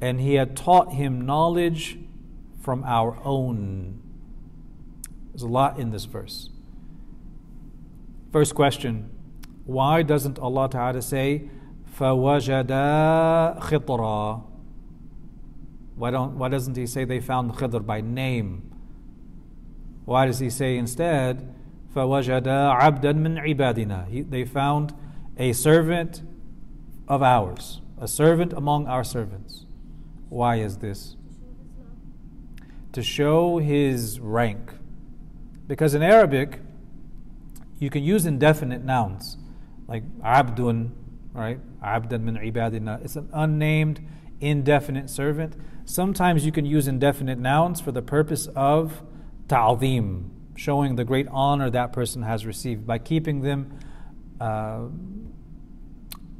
[0.01, 1.97] and he had taught him knowledge
[2.59, 4.01] from our own.
[5.31, 6.49] There's a lot in this verse.
[8.31, 9.09] First question
[9.65, 11.49] Why doesn't Allah Ta'ala say,
[11.97, 14.55] فَوَجَدَا خِطْرًا
[15.95, 18.71] why, don't, why doesn't he say they found Khidr by name?
[20.03, 21.53] Why does he say instead,
[21.95, 24.93] فَوَجَدَ عَبْدًا مِنْ عِبَادِنَا he, They found
[25.37, 26.21] a servant
[27.07, 29.65] of ours, a servant among our servants.
[30.29, 31.15] Why is this?
[32.91, 34.73] To show his rank.
[35.67, 36.59] Because in Arabic,
[37.80, 39.38] you can use indefinite nouns,
[39.88, 40.90] like abdun,
[41.32, 41.58] right?
[41.82, 43.02] Abdan min ibadina.
[43.04, 44.06] It's an unnamed,
[44.40, 45.56] indefinite servant.
[45.86, 49.02] Sometimes you can use indefinite nouns for the purpose of
[49.48, 53.78] ta'zim, showing the great honor that person has received by keeping them
[54.40, 54.82] uh,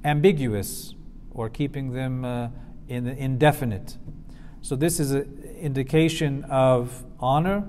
[0.05, 0.95] ambiguous
[1.31, 2.49] or keeping them uh,
[2.87, 3.97] in the indefinite.
[4.61, 7.65] So this is an indication of honor.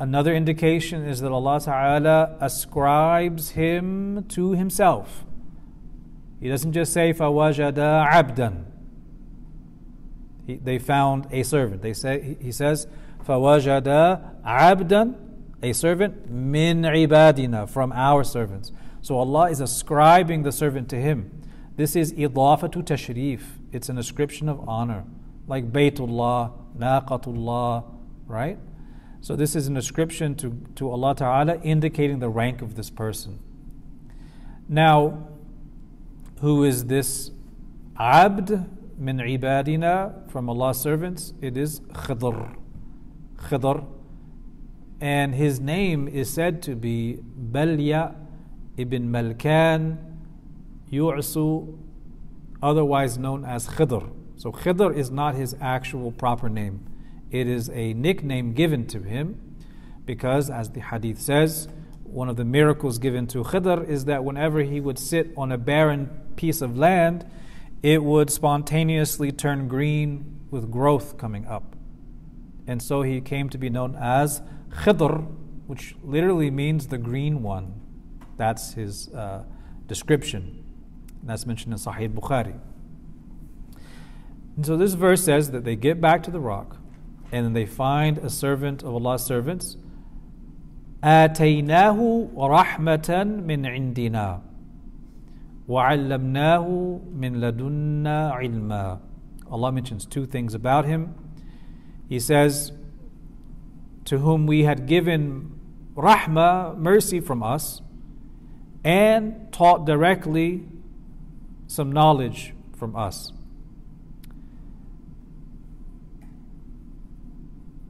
[0.00, 5.24] Another indication is that Allah Ta'ala ascribes him to himself.
[6.40, 8.64] He doesn't just say فَوَجَدَ عَبْدًا
[10.46, 11.80] He, they found a servant.
[11.82, 12.86] They say, he- he says,
[13.24, 15.14] فَوَجَدَ عَبْدًا
[15.62, 18.72] A servant, min ibadina, from our servants.
[19.00, 21.30] So Allah is ascribing the servant to him.
[21.76, 23.40] This is idafatu tashrif.
[23.72, 25.04] It's an ascription of honor.
[25.46, 27.84] Like Baytullah, Naqatullah,
[28.26, 28.58] right?
[29.21, 33.39] So this is an ascription to, to Allah Ta'ala indicating the rank of this person.
[34.67, 35.27] Now,
[36.41, 37.31] who is this
[37.97, 38.65] abd
[38.97, 41.33] min ibadina from Allah's servants?
[41.41, 42.55] It is Khidr.
[43.37, 43.85] Khidr.
[45.01, 48.15] And his name is said to be Balya
[48.77, 49.97] ibn Malkan
[50.91, 51.77] Yu'su,
[52.61, 54.11] otherwise known as Khidr.
[54.37, 56.85] So Khidr is not his actual proper name.
[57.31, 59.55] It is a nickname given to him
[60.05, 61.67] because, as the hadith says,
[62.03, 65.57] one of the miracles given to Khidr is that whenever he would sit on a
[65.57, 67.29] barren piece of land,
[67.83, 71.75] it would spontaneously turn green with growth coming up.
[72.65, 75.27] And so he came to be known as Khidr,
[75.67, 77.79] which literally means the green one.
[78.37, 79.43] That's his uh,
[79.85, 80.63] description.
[81.21, 82.59] That's mentioned in Sahih Bukhari.
[84.55, 86.78] And so this verse says that they get back to the rock
[87.32, 89.76] and then they find a servant of Allah's servants.
[91.02, 94.40] آتيناه رحمة من عندنا
[95.68, 99.00] وعلمناه من لدنا علما
[99.50, 101.14] Allah mentions two things about him.
[102.08, 102.72] He says,
[104.06, 105.60] To whom we had given
[105.94, 107.82] rahmah, mercy from us,
[108.82, 110.66] and taught directly
[111.66, 113.32] some knowledge from us.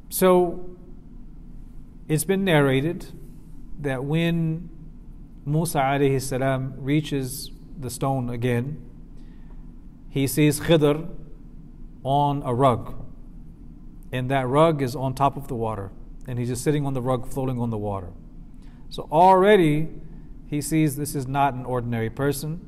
[0.10, 0.76] So
[2.07, 3.05] it's been narrated
[3.80, 4.70] that when
[5.45, 8.84] Musa alayhi salam reaches the stone again,
[10.10, 11.07] he sees Khidr
[12.03, 13.05] on a rug.
[14.12, 15.91] And that rug is on top of the water.
[16.28, 18.10] And he's just sitting on the rug, floating on the water.
[18.89, 19.89] So already
[20.47, 22.66] he sees this is not an ordinary person.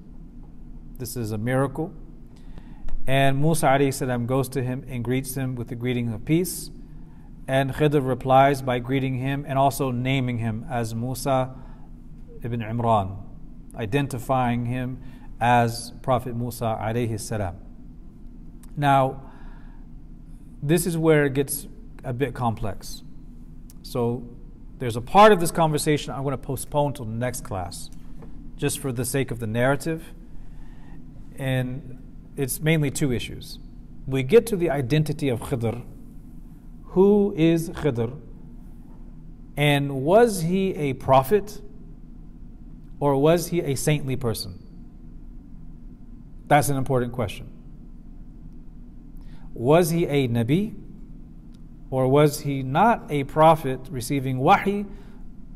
[0.99, 1.91] This is a miracle.
[3.07, 6.69] And Musa alayhi salam goes to him and greets him with the greeting of peace.
[7.51, 11.53] And Khidr replies by greeting him and also naming him as Musa
[12.41, 13.17] ibn Imran,
[13.75, 15.01] identifying him
[15.41, 17.57] as Prophet Musa alayhi salam.
[18.77, 19.33] Now,
[20.63, 21.67] this is where it gets
[22.05, 23.03] a bit complex.
[23.83, 24.23] So,
[24.79, 27.89] there's a part of this conversation I'm going to postpone till the next class,
[28.55, 30.13] just for the sake of the narrative.
[31.35, 32.01] And
[32.37, 33.59] it's mainly two issues.
[34.07, 35.83] We get to the identity of Khidr.
[36.91, 38.17] Who is Khidr?
[39.55, 41.61] And was he a prophet
[42.99, 44.59] or was he a saintly person?
[46.47, 47.49] That's an important question.
[49.53, 50.75] Was he a Nabi?
[51.89, 54.85] Or was he not a prophet receiving wahi,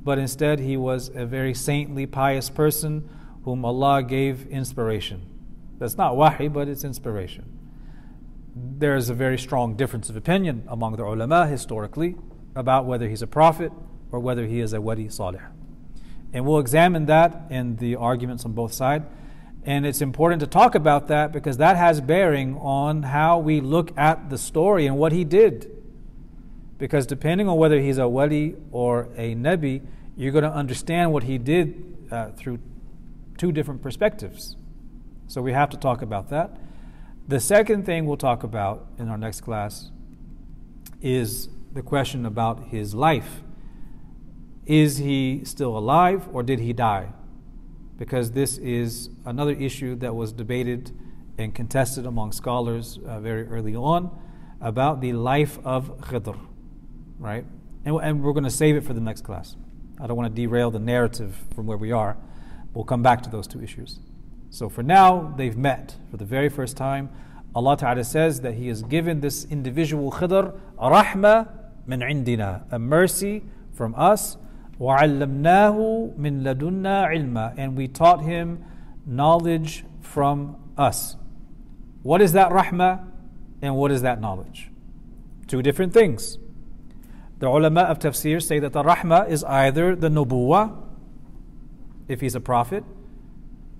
[0.03, 3.09] but instead he was a very saintly, pious person
[3.43, 5.25] whom Allah gave inspiration?
[5.79, 7.54] That's not wahi, but it's inspiration.
[8.55, 12.15] There is a very strong difference of opinion among the ulama historically
[12.55, 13.73] about whether he's a prophet
[14.11, 15.41] or whether he is a wali salih.
[16.31, 19.05] And we'll examine that in the arguments on both sides.
[19.63, 23.91] And it's important to talk about that because that has bearing on how we look
[23.97, 25.71] at the story and what he did.
[26.77, 29.81] Because depending on whether he's a wali or a nabi,
[30.15, 32.59] you're going to understand what he did uh, through
[33.37, 34.55] two different perspectives.
[35.27, 36.57] So we have to talk about that.
[37.27, 39.89] The second thing we'll talk about in our next class
[41.01, 43.41] is the question about his life.
[44.67, 47.13] Is he still alive or did he die?
[47.97, 50.91] Because this is another issue that was debated
[51.39, 54.15] and contested among scholars uh, very early on
[54.61, 56.39] about the life of Khidr,
[57.17, 57.45] right?
[57.85, 59.55] And, and we're going to save it for the next class.
[59.99, 62.17] I don't want to derail the narrative from where we are.
[62.75, 63.99] We'll come back to those two issues.
[64.54, 67.10] So for now, they've met for the very first time.
[67.54, 71.48] Allah Ta'ala says that He has given this individual Khidr a rahmah
[71.86, 73.42] min indina, a mercy
[73.72, 74.36] from us.
[74.80, 78.64] وَعَلَّمْنَاهُ مِن لَدُنَّا عِلْمًا And we taught him
[79.04, 81.16] knowledge from us.
[82.02, 83.06] What is that rahmah
[83.60, 84.70] and what is that knowledge?
[85.46, 86.38] Two different things.
[87.40, 90.76] The ulama of tafsir say that the rahmah is either the nubuwah,
[92.08, 92.84] if he's a prophet,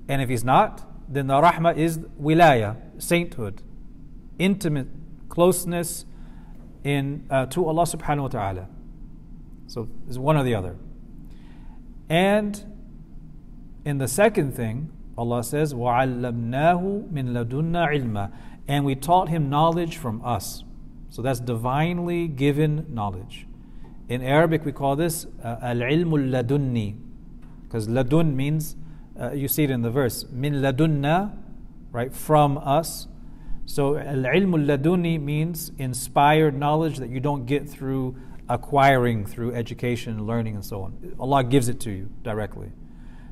[0.08, 3.62] and if he's not, then the rahmah is wilaya, sainthood,
[4.38, 4.88] intimate
[5.28, 6.04] closeness
[6.84, 8.68] in uh, to Allah subhanahu wa ta'ala.
[9.66, 10.76] So it's one or the other.
[12.08, 12.64] And
[13.84, 18.32] in the second thing, Allah says, وَعَلَّمْنَاهُ مِن لَدُنَّا عِلْمًا
[18.70, 20.62] and we taught him knowledge from us.
[21.08, 23.48] So that's divinely given knowledge.
[24.08, 26.96] In Arabic, we call this uh, al-ilmul ladunni,
[27.64, 28.76] because ladun means,
[29.19, 31.37] uh, you see it in the verse, min ladunna,
[31.91, 33.07] right, from us.
[33.65, 38.15] So al-ilmul ladunni means inspired knowledge that you don't get through
[38.47, 41.15] acquiring through education, learning, and so on.
[41.19, 42.71] Allah gives it to you directly.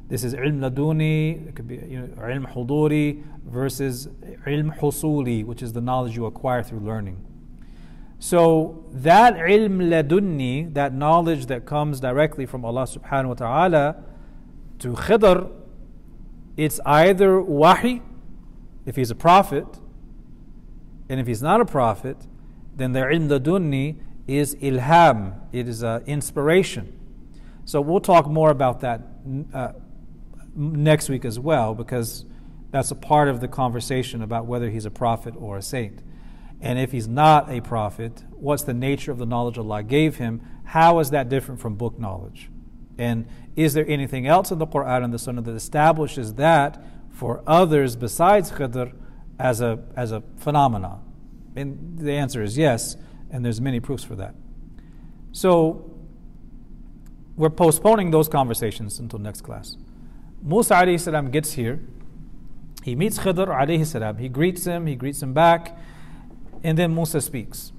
[0.07, 4.07] This is ilm laduni, it could be you know, ilm huduri versus
[4.45, 7.23] ilm husuli, which is the knowledge you acquire through learning.
[8.19, 14.03] So that ilm ladunni, that knowledge that comes directly from Allah subhanahu wa ta'ala
[14.79, 15.51] to Khidr,
[16.55, 18.01] it's either wahi,
[18.85, 19.65] if he's a prophet,
[21.09, 22.17] and if he's not a prophet,
[22.75, 23.97] then the ilm
[24.27, 26.97] is ilham, it is an inspiration.
[27.65, 29.01] So we'll talk more about that
[29.53, 29.73] uh,
[30.55, 32.25] next week as well, because
[32.71, 36.01] that's a part of the conversation about whether he's a prophet or a saint.
[36.61, 40.41] And if he's not a prophet, what's the nature of the knowledge Allah gave him?
[40.65, 42.49] How is that different from book knowledge?
[42.98, 47.42] And is there anything else in the Quran and the Sunnah that establishes that for
[47.46, 48.92] others besides Khidr
[49.38, 51.04] as a, as a phenomenon?
[51.54, 52.96] And the answer is yes,
[53.30, 54.34] and there's many proofs for that.
[55.32, 55.90] So
[57.36, 59.76] we're postponing those conversations until next class.
[60.42, 61.80] Musa alayhi salam gets here.
[62.82, 64.18] He meets Khidr alayhi salam.
[64.18, 65.76] He greets him, he greets him back,
[66.62, 67.72] and then Musa speaks.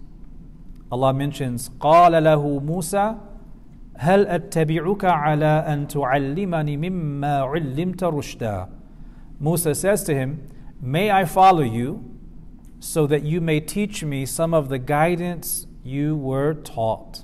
[0.91, 3.17] Allah mentions, قال له موسى
[3.97, 8.69] هل أتبعك على أن تعلمني مما علمت رشدا
[9.41, 10.47] Musa says to him,
[10.81, 12.03] May I follow you
[12.79, 17.23] so that you may teach me some of the guidance you were taught.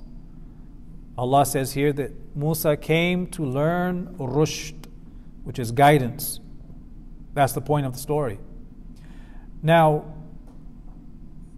[1.18, 4.88] Allah says here that Musa came to learn rushd,
[5.44, 6.40] which is guidance.
[7.34, 8.40] That's the point of the story.
[9.62, 10.06] Now,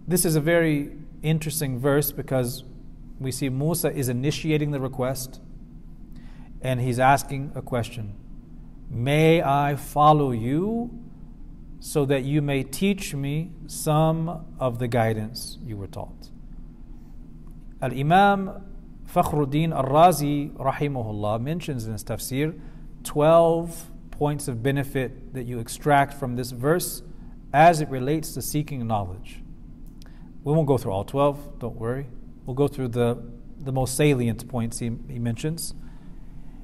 [0.06, 0.92] this is a very
[1.22, 2.64] interesting verse because
[3.23, 5.41] we see Musa is initiating the request
[6.61, 8.15] and he's asking a question
[8.89, 10.91] May I follow you
[11.79, 16.29] so that you may teach me some of the guidance you were taught?
[17.81, 18.63] Al Imam
[19.11, 22.59] Fakhruddin Al Razi, rahimahullah, mentions in his tafsir
[23.03, 27.01] 12 points of benefit that you extract from this verse
[27.51, 29.41] as it relates to seeking knowledge.
[30.43, 32.07] We won't go through all 12, don't worry.
[32.45, 33.17] We'll go through the,
[33.59, 35.73] the most salient points he, he mentions.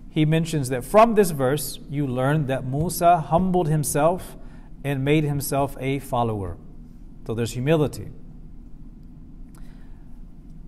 [0.10, 4.36] He mentions that from this verse, you learn that Musa humbled himself
[4.84, 6.58] and made himself a follower.
[7.28, 8.10] So there's humility.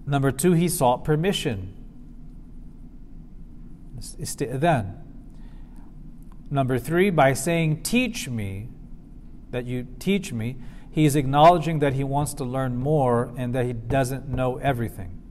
[0.05, 1.73] Number two, he sought permission.
[3.99, 4.97] Isti'adhan.
[6.49, 8.67] Number three, by saying, Teach me,
[9.51, 10.57] that you teach me,
[10.91, 15.21] he is acknowledging that he wants to learn more and that he doesn't know everything.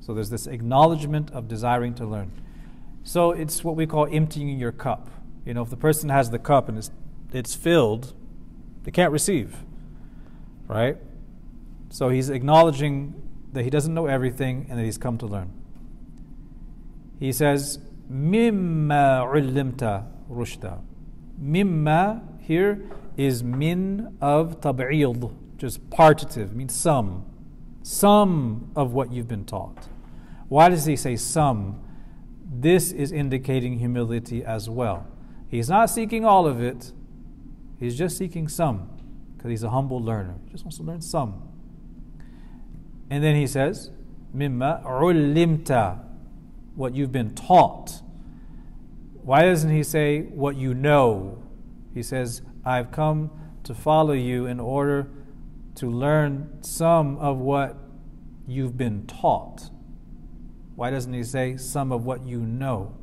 [0.00, 2.30] So there's this acknowledgement of desiring to learn.
[3.02, 5.08] So it's what we call emptying your cup.
[5.46, 6.90] You know, if the person has the cup and it's,
[7.32, 8.12] it's filled,
[8.84, 9.56] they can't receive,
[10.68, 10.98] right?
[11.88, 13.14] So he's acknowledging
[13.52, 15.50] that he doesn't know everything and that he's come to learn.
[17.18, 17.78] He says,
[18.10, 20.80] Mimma ullimta rushda.
[21.42, 22.82] Mimma here
[23.20, 27.26] is min of tab'id, just partitive, means some.
[27.82, 29.88] Some of what you've been taught.
[30.48, 31.82] Why does he say some?
[32.50, 35.06] This is indicating humility as well.
[35.48, 36.92] He's not seeking all of it,
[37.78, 38.88] he's just seeking some
[39.36, 40.36] because he's a humble learner.
[40.46, 41.46] He just wants to learn some.
[43.10, 43.90] And then he says,
[44.34, 46.02] Mimma ulimta,
[46.74, 48.00] what you've been taught.
[49.22, 51.42] Why doesn't he say what you know?
[51.92, 53.30] He says, I've come
[53.64, 55.08] to follow you in order
[55.76, 57.76] to learn some of what
[58.46, 59.70] you've been taught.
[60.76, 62.94] Why doesn't he say some of what you know?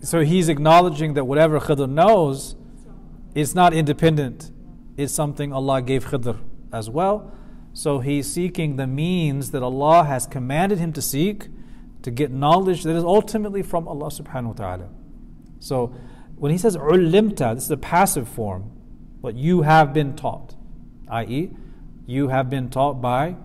[0.00, 2.56] So he's acknowledging that whatever Khidr knows
[3.34, 4.50] is not independent,
[4.96, 6.38] it's something Allah gave Khidr
[6.72, 7.32] as well.
[7.72, 11.48] So he's seeking the means that Allah has commanded him to seek
[12.02, 14.88] to get knowledge that is ultimately from Allah subhanahu wa ta'ala.
[15.60, 15.94] So
[16.36, 18.70] when he says ulimta, this is a passive form,
[19.20, 20.54] but you have been taught,
[21.08, 21.50] i.e.,
[22.06, 23.36] you have been taught by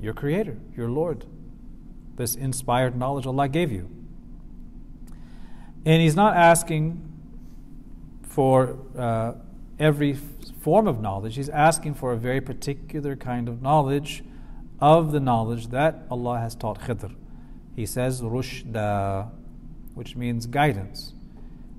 [0.00, 1.26] your Creator, your Lord.
[2.16, 3.88] This inspired knowledge Allah gave you.
[5.84, 7.04] And He's not asking
[8.22, 9.34] for uh,
[9.78, 14.24] every form of knowledge, He's asking for a very particular kind of knowledge
[14.80, 17.14] of the knowledge that Allah has taught Khidr
[17.78, 19.30] he says rushda,
[19.94, 21.14] which means guidance.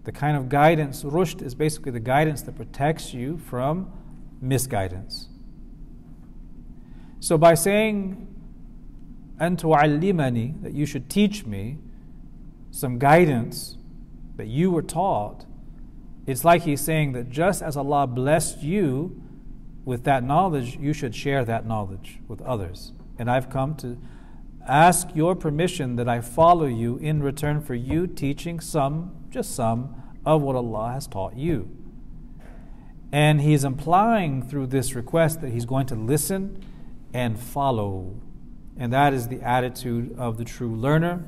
[0.06, 3.92] The kind of guidance, rushd is basically the guidance that protects you from
[4.40, 5.28] misguidance.
[7.20, 8.34] So by saying
[9.42, 11.80] antu'allimani, that you should teach me
[12.72, 13.78] some guidance
[14.38, 15.46] that you were taught,
[16.26, 19.22] it's like he's saying that just as Allah blessed you
[19.84, 22.94] with that knowledge, you should share that knowledge with others.
[23.18, 23.98] And I've come to
[24.70, 29.96] ask your permission that I follow you in return for you teaching some, just some,
[30.26, 31.70] of what Allah has taught you.
[33.12, 36.64] And he's implying through this request that he's going to listen
[37.14, 38.16] and follow.
[38.78, 41.26] And that is the attitude of the true learner,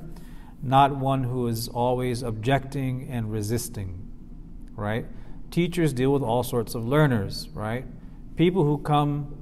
[0.61, 4.07] not one who is always objecting and resisting,
[4.75, 5.05] right?
[5.49, 7.85] Teachers deal with all sorts of learners, right?
[8.35, 9.37] People who come.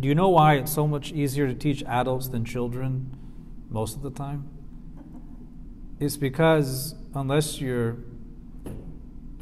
[0.00, 3.14] Do you know why it's so much easier to teach adults than children
[3.68, 4.48] most of the time?
[5.98, 7.98] It's because unless you're,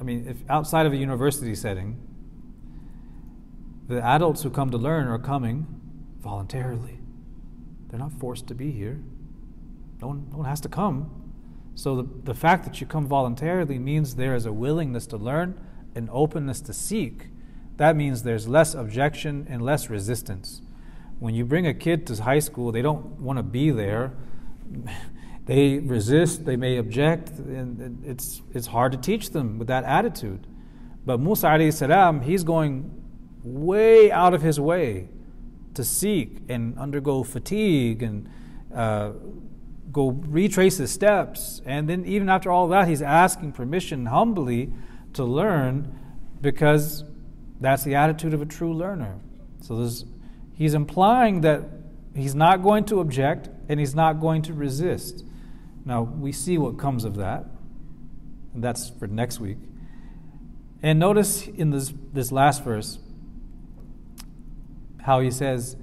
[0.00, 1.96] I mean, if outside of a university setting,
[3.86, 5.66] the adults who come to learn are coming
[6.18, 6.98] voluntarily.
[7.88, 9.00] They're not forced to be here.
[10.00, 11.32] No one, no one has to come.
[11.76, 15.58] So the, the fact that you come voluntarily means there is a willingness to learn,
[15.94, 17.28] an openness to seek.
[17.78, 20.60] That means there's less objection and less resistance.
[21.20, 24.12] When you bring a kid to high school, they don't want to be there.
[25.48, 30.46] They resist, they may object, and it's, it's hard to teach them with that attitude.
[31.06, 32.92] But Musa alayhi salam, he's going
[33.42, 35.08] way out of his way
[35.72, 38.28] to seek and undergo fatigue and
[38.74, 39.12] uh,
[39.90, 41.62] go retrace his steps.
[41.64, 44.70] And then, even after all that, he's asking permission humbly
[45.14, 45.98] to learn
[46.42, 47.04] because
[47.59, 49.19] that's the attitude of a true learner.
[49.61, 49.87] So
[50.53, 51.63] he's implying that
[52.15, 55.23] he's not going to object and he's not going to resist.
[55.85, 57.45] Now, we see what comes of that,
[58.53, 59.57] and that's for next week.
[60.81, 62.99] And notice in this, this last verse,
[65.01, 65.75] how he says,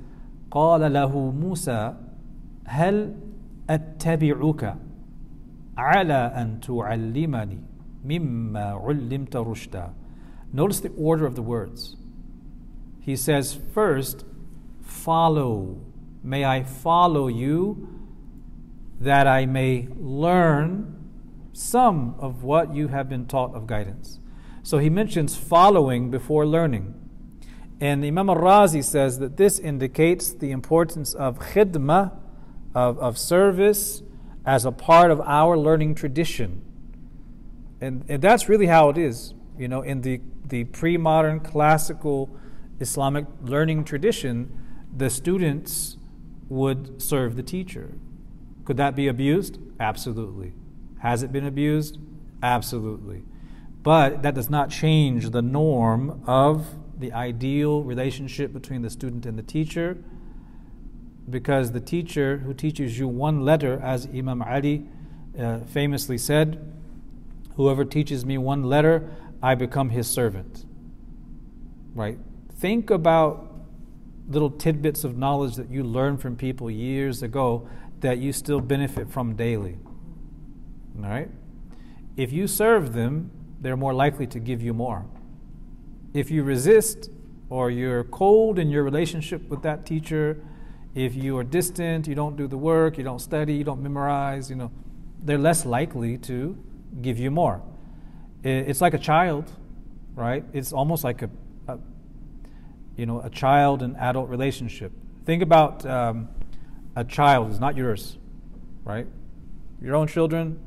[0.50, 1.94] قال له موسى
[2.64, 3.14] هل
[3.70, 4.76] أتبعك
[5.78, 7.58] على أن تعلمني
[8.04, 9.92] مما علمت رشدا
[10.55, 11.97] Notice the order of the words.
[13.01, 14.23] He says, first,
[14.81, 15.81] follow.
[16.23, 17.89] May I follow you
[19.01, 21.09] that I may learn
[21.51, 24.21] some of what you have been taught of guidance.
[24.63, 26.93] So he mentions following before learning.
[27.81, 32.17] And Imam al Razi says that this indicates the importance of khidmah,
[32.73, 34.03] of, of service,
[34.45, 36.61] as a part of our learning tradition.
[37.81, 39.33] And, and that's really how it is.
[39.57, 42.29] You know, in the, the pre modern classical
[42.79, 44.51] Islamic learning tradition,
[44.95, 45.97] the students
[46.49, 47.93] would serve the teacher.
[48.65, 49.59] Could that be abused?
[49.79, 50.53] Absolutely.
[50.99, 51.97] Has it been abused?
[52.41, 53.23] Absolutely.
[53.83, 59.37] But that does not change the norm of the ideal relationship between the student and
[59.37, 59.97] the teacher
[61.29, 64.85] because the teacher who teaches you one letter, as Imam Ali
[65.39, 66.73] uh, famously said,
[67.55, 69.09] whoever teaches me one letter,
[69.45, 70.65] I become his servant.
[71.93, 72.17] Right?
[72.57, 73.53] Think about
[74.27, 77.69] little tidbits of knowledge that you learned from people years ago
[77.99, 79.77] that you still benefit from daily.
[80.97, 81.29] All right?
[82.17, 83.29] If you serve them,
[83.61, 85.05] they're more likely to give you more.
[86.15, 87.11] If you resist
[87.47, 90.43] or you're cold in your relationship with that teacher,
[90.95, 94.49] if you are distant, you don't do the work, you don't study, you don't memorize,
[94.49, 94.71] you know,
[95.21, 96.57] they're less likely to
[97.03, 97.61] give you more.
[98.45, 99.51] It's like a child,
[100.13, 100.45] right?
[100.53, 101.29] It's almost like a,
[101.67, 101.79] a
[102.95, 104.91] you know, a child and adult relationship.
[105.25, 106.29] Think about um,
[106.95, 108.19] a child who's not yours,
[108.83, 109.07] right?
[109.81, 110.59] Your own children,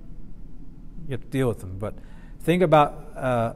[1.06, 1.78] you have to deal with them.
[1.78, 1.94] But
[2.40, 3.52] think about uh,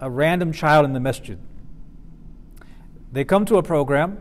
[0.00, 1.38] a random child in the masjid.
[3.12, 4.18] They come to a program,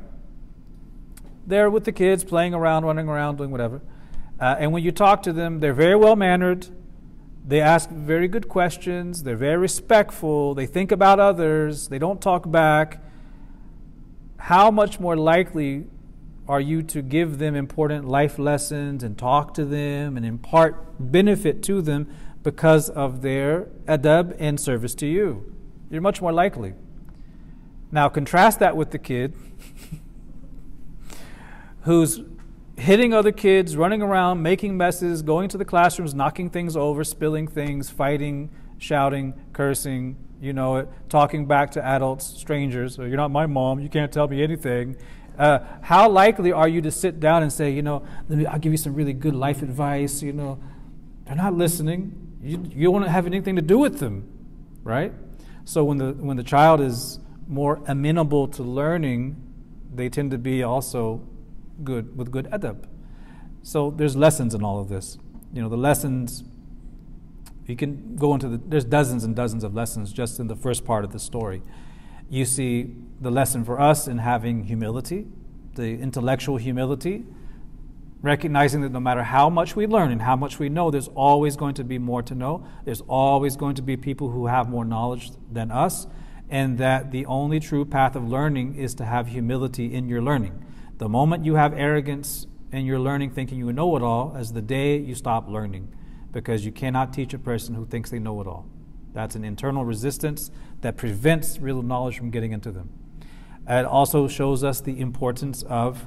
[1.47, 3.81] they're with the kids, playing around, running around, doing whatever.
[4.39, 6.67] Uh, and when you talk to them, they're very well mannered.
[7.45, 9.23] They ask very good questions.
[9.23, 10.53] They're very respectful.
[10.53, 11.87] They think about others.
[11.87, 13.03] They don't talk back.
[14.37, 15.85] How much more likely
[16.47, 21.63] are you to give them important life lessons and talk to them and impart benefit
[21.63, 22.07] to them
[22.43, 25.53] because of their adab and service to you?
[25.89, 26.73] You're much more likely.
[27.91, 29.33] Now, contrast that with the kid
[31.81, 32.21] who's
[32.78, 37.47] hitting other kids, running around, making messes, going to the classrooms, knocking things over, spilling
[37.47, 42.97] things, fighting, shouting, cursing, you know it, talking back to adults, strangers.
[42.97, 44.97] You're not my mom, you can't tell me anything.
[45.38, 48.72] Uh, how likely are you to sit down and say, you know, me, I'll give
[48.72, 50.22] you some really good life advice?
[50.22, 50.59] You know,
[51.26, 52.38] they're not listening.
[52.43, 54.28] you, you won't have anything to do with them,
[54.84, 55.13] right?
[55.63, 59.36] So when the when the child is more amenable to learning,
[59.93, 61.22] they tend to be also
[61.84, 62.86] good with good adab.
[63.63, 65.17] So there's lessons in all of this.
[65.53, 66.43] You know, the lessons
[67.67, 70.84] you can go into the there's dozens and dozens of lessons just in the first
[70.86, 71.61] part of the story.
[72.29, 75.27] You see the lesson for us in having humility,
[75.75, 77.25] the intellectual humility,
[78.21, 81.55] recognizing that no matter how much we learn and how much we know, there's always
[81.55, 82.65] going to be more to know.
[82.86, 86.07] There's always going to be people who have more knowledge than us,
[86.49, 90.65] and that the only true path of learning is to have humility in your learning.
[91.01, 94.61] The moment you have arrogance and you're learning, thinking you know it all, as the
[94.61, 95.91] day you stop learning,
[96.31, 98.67] because you cannot teach a person who thinks they know it all.
[99.11, 102.91] That's an internal resistance that prevents real knowledge from getting into them.
[103.67, 106.05] It also shows us the importance of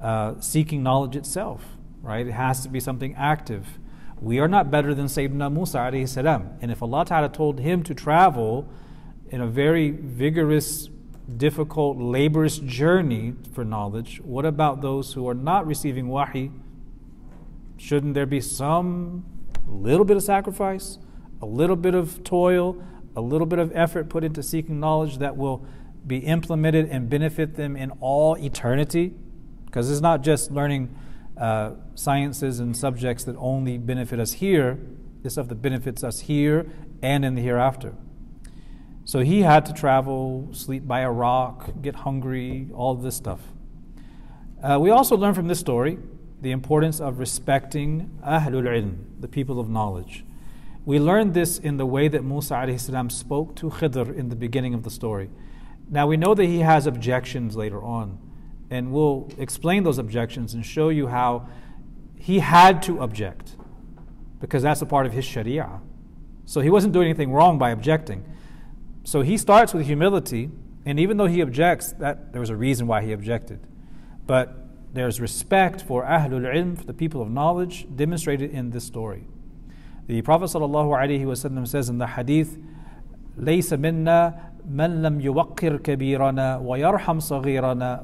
[0.00, 2.26] uh, seeking knowledge itself, right?
[2.26, 3.78] It has to be something active.
[4.22, 6.52] We are not better than Sayyidina Musa salam.
[6.62, 8.66] And if Allah Ta'ala told him to travel
[9.28, 10.88] in a very vigorous,
[11.36, 16.50] difficult, laborious journey for knowledge, what about those who are not receiving wahi?
[17.76, 19.24] Shouldn't there be some
[19.66, 20.98] little bit of sacrifice,
[21.40, 22.82] a little bit of toil,
[23.16, 25.64] a little bit of effort put into seeking knowledge that will
[26.06, 29.14] be implemented and benefit them in all eternity?
[29.66, 30.94] Because it's not just learning
[31.38, 34.78] uh, sciences and subjects that only benefit us here,
[35.24, 36.70] it's stuff that benefits us here
[37.02, 37.94] and in the hereafter.
[39.04, 43.40] So he had to travel, sleep by a rock, get hungry, all this stuff.
[44.62, 45.98] Uh, we also learn from this story
[46.42, 50.24] the importance of respecting Ahlul Ilm, the people of knowledge.
[50.84, 54.74] We learned this in the way that Musa salam spoke to Khidr in the beginning
[54.74, 55.30] of the story.
[55.90, 58.18] Now we know that he has objections later on
[58.70, 61.48] and we'll explain those objections and show you how
[62.16, 63.56] he had to object
[64.40, 65.80] because that's a part of his sharia.
[66.46, 68.24] So he wasn't doing anything wrong by objecting.
[69.09, 70.49] So he starts with humility,
[70.85, 73.59] and even though he objects, that there was a reason why he objected.
[74.25, 74.55] But
[74.93, 79.27] there's respect for Ahlul Ilm, for the people of knowledge, demonstrated in this story.
[80.07, 82.57] The Prophet ﷺ says in the hadith,
[83.37, 88.01] ليس منا من لم يوقر كبيرنا ويرحم صغيرنا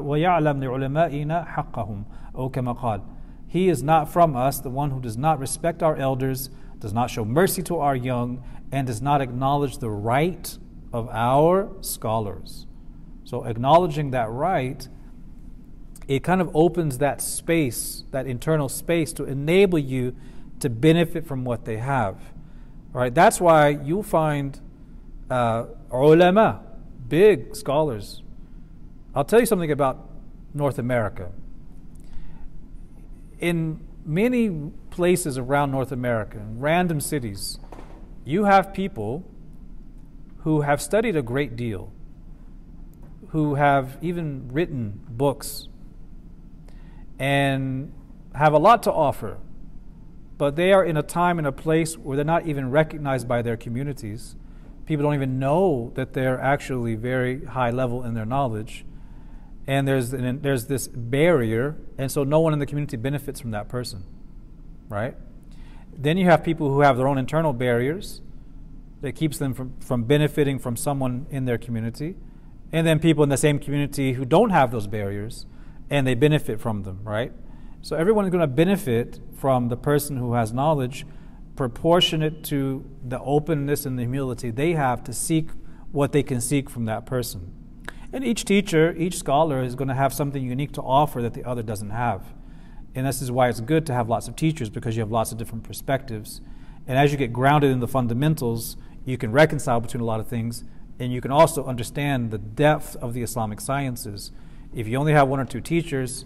[0.00, 3.00] ويعلم لعلمائنا حقهم أو كما قال
[3.46, 7.08] He is not from us, the one who does not respect our elders, does not
[7.08, 10.57] show mercy to our young, and does not acknowledge the right
[10.93, 12.67] of our scholars.
[13.23, 14.87] So, acknowledging that right,
[16.07, 20.15] it kind of opens that space, that internal space, to enable you
[20.59, 22.15] to benefit from what they have.
[22.93, 24.59] All right, that's why you'll find
[25.29, 26.61] uh, ulama,
[27.07, 28.21] big scholars.
[29.15, 30.09] I'll tell you something about
[30.53, 31.31] North America.
[33.39, 34.49] In many
[34.89, 37.59] places around North America, in random cities,
[38.25, 39.23] you have people
[40.39, 41.91] who have studied a great deal,
[43.29, 45.67] who have even written books,
[47.19, 47.93] and
[48.33, 49.37] have a lot to offer,
[50.37, 53.41] but they are in a time and a place where they're not even recognized by
[53.41, 54.35] their communities
[54.91, 58.85] people don't even know that they're actually very high level in their knowledge.
[59.65, 63.51] And there's, an, there's this barrier, and so no one in the community benefits from
[63.51, 64.03] that person,
[64.89, 65.15] right?
[65.97, 68.21] Then you have people who have their own internal barriers
[69.01, 72.15] that keeps them from, from benefiting from someone in their community.
[72.71, 75.45] And then people in the same community who don't have those barriers
[75.89, 77.33] and they benefit from them, right?
[77.81, 81.05] So everyone is going to benefit from the person who has knowledge
[81.55, 85.49] proportionate to the openness and the humility they have to seek
[85.91, 87.53] what they can seek from that person.
[88.13, 91.43] And each teacher, each scholar is going to have something unique to offer that the
[91.43, 92.33] other doesn't have.
[92.93, 95.31] And this is why it's good to have lots of teachers because you have lots
[95.31, 96.41] of different perspectives.
[96.87, 100.27] And as you get grounded in the fundamentals, you can reconcile between a lot of
[100.27, 100.63] things
[100.99, 104.31] and you can also understand the depth of the Islamic sciences.
[104.73, 106.25] If you only have one or two teachers,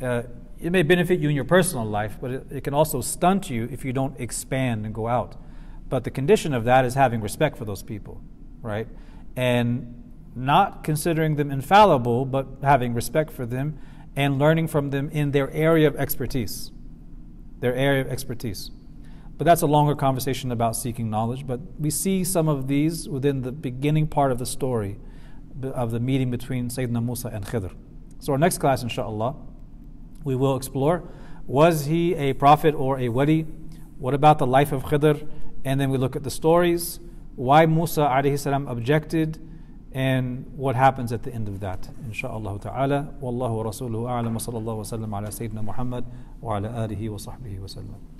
[0.00, 0.22] uh,
[0.60, 3.68] it may benefit you in your personal life, but it, it, can also stunt you
[3.72, 5.36] if you don't expand and go out.
[5.88, 8.20] But the condition of that is having respect for those people,
[8.62, 8.86] right?
[9.34, 13.78] And not considering them infallible, but having respect for them
[14.16, 16.70] and learning from them in their area of expertise.
[17.60, 18.70] Their area of expertise.
[19.36, 21.46] But that's a longer conversation about seeking knowledge.
[21.46, 24.98] But we see some of these within the beginning part of the story
[25.62, 27.72] of the meeting between Sayyidina Musa and Khidr.
[28.18, 29.36] So, our next class, inshallah
[30.24, 31.02] we will explore.
[31.46, 33.42] Was he a prophet or a wali?
[33.98, 35.26] What about the life of Khidr?
[35.64, 37.00] And then we look at the stories,
[37.34, 39.40] why Musa alayhi salam objected,
[39.92, 41.88] and what happens at the end of that.
[42.08, 43.14] Insha'Allah ta'ala.
[43.20, 46.04] Wallahu wa rasuluhu a'lam wa sallallahu wa sallam ala Sayyidina Muhammad
[46.40, 48.17] wa ala alihi wa sahbihi wa sallam.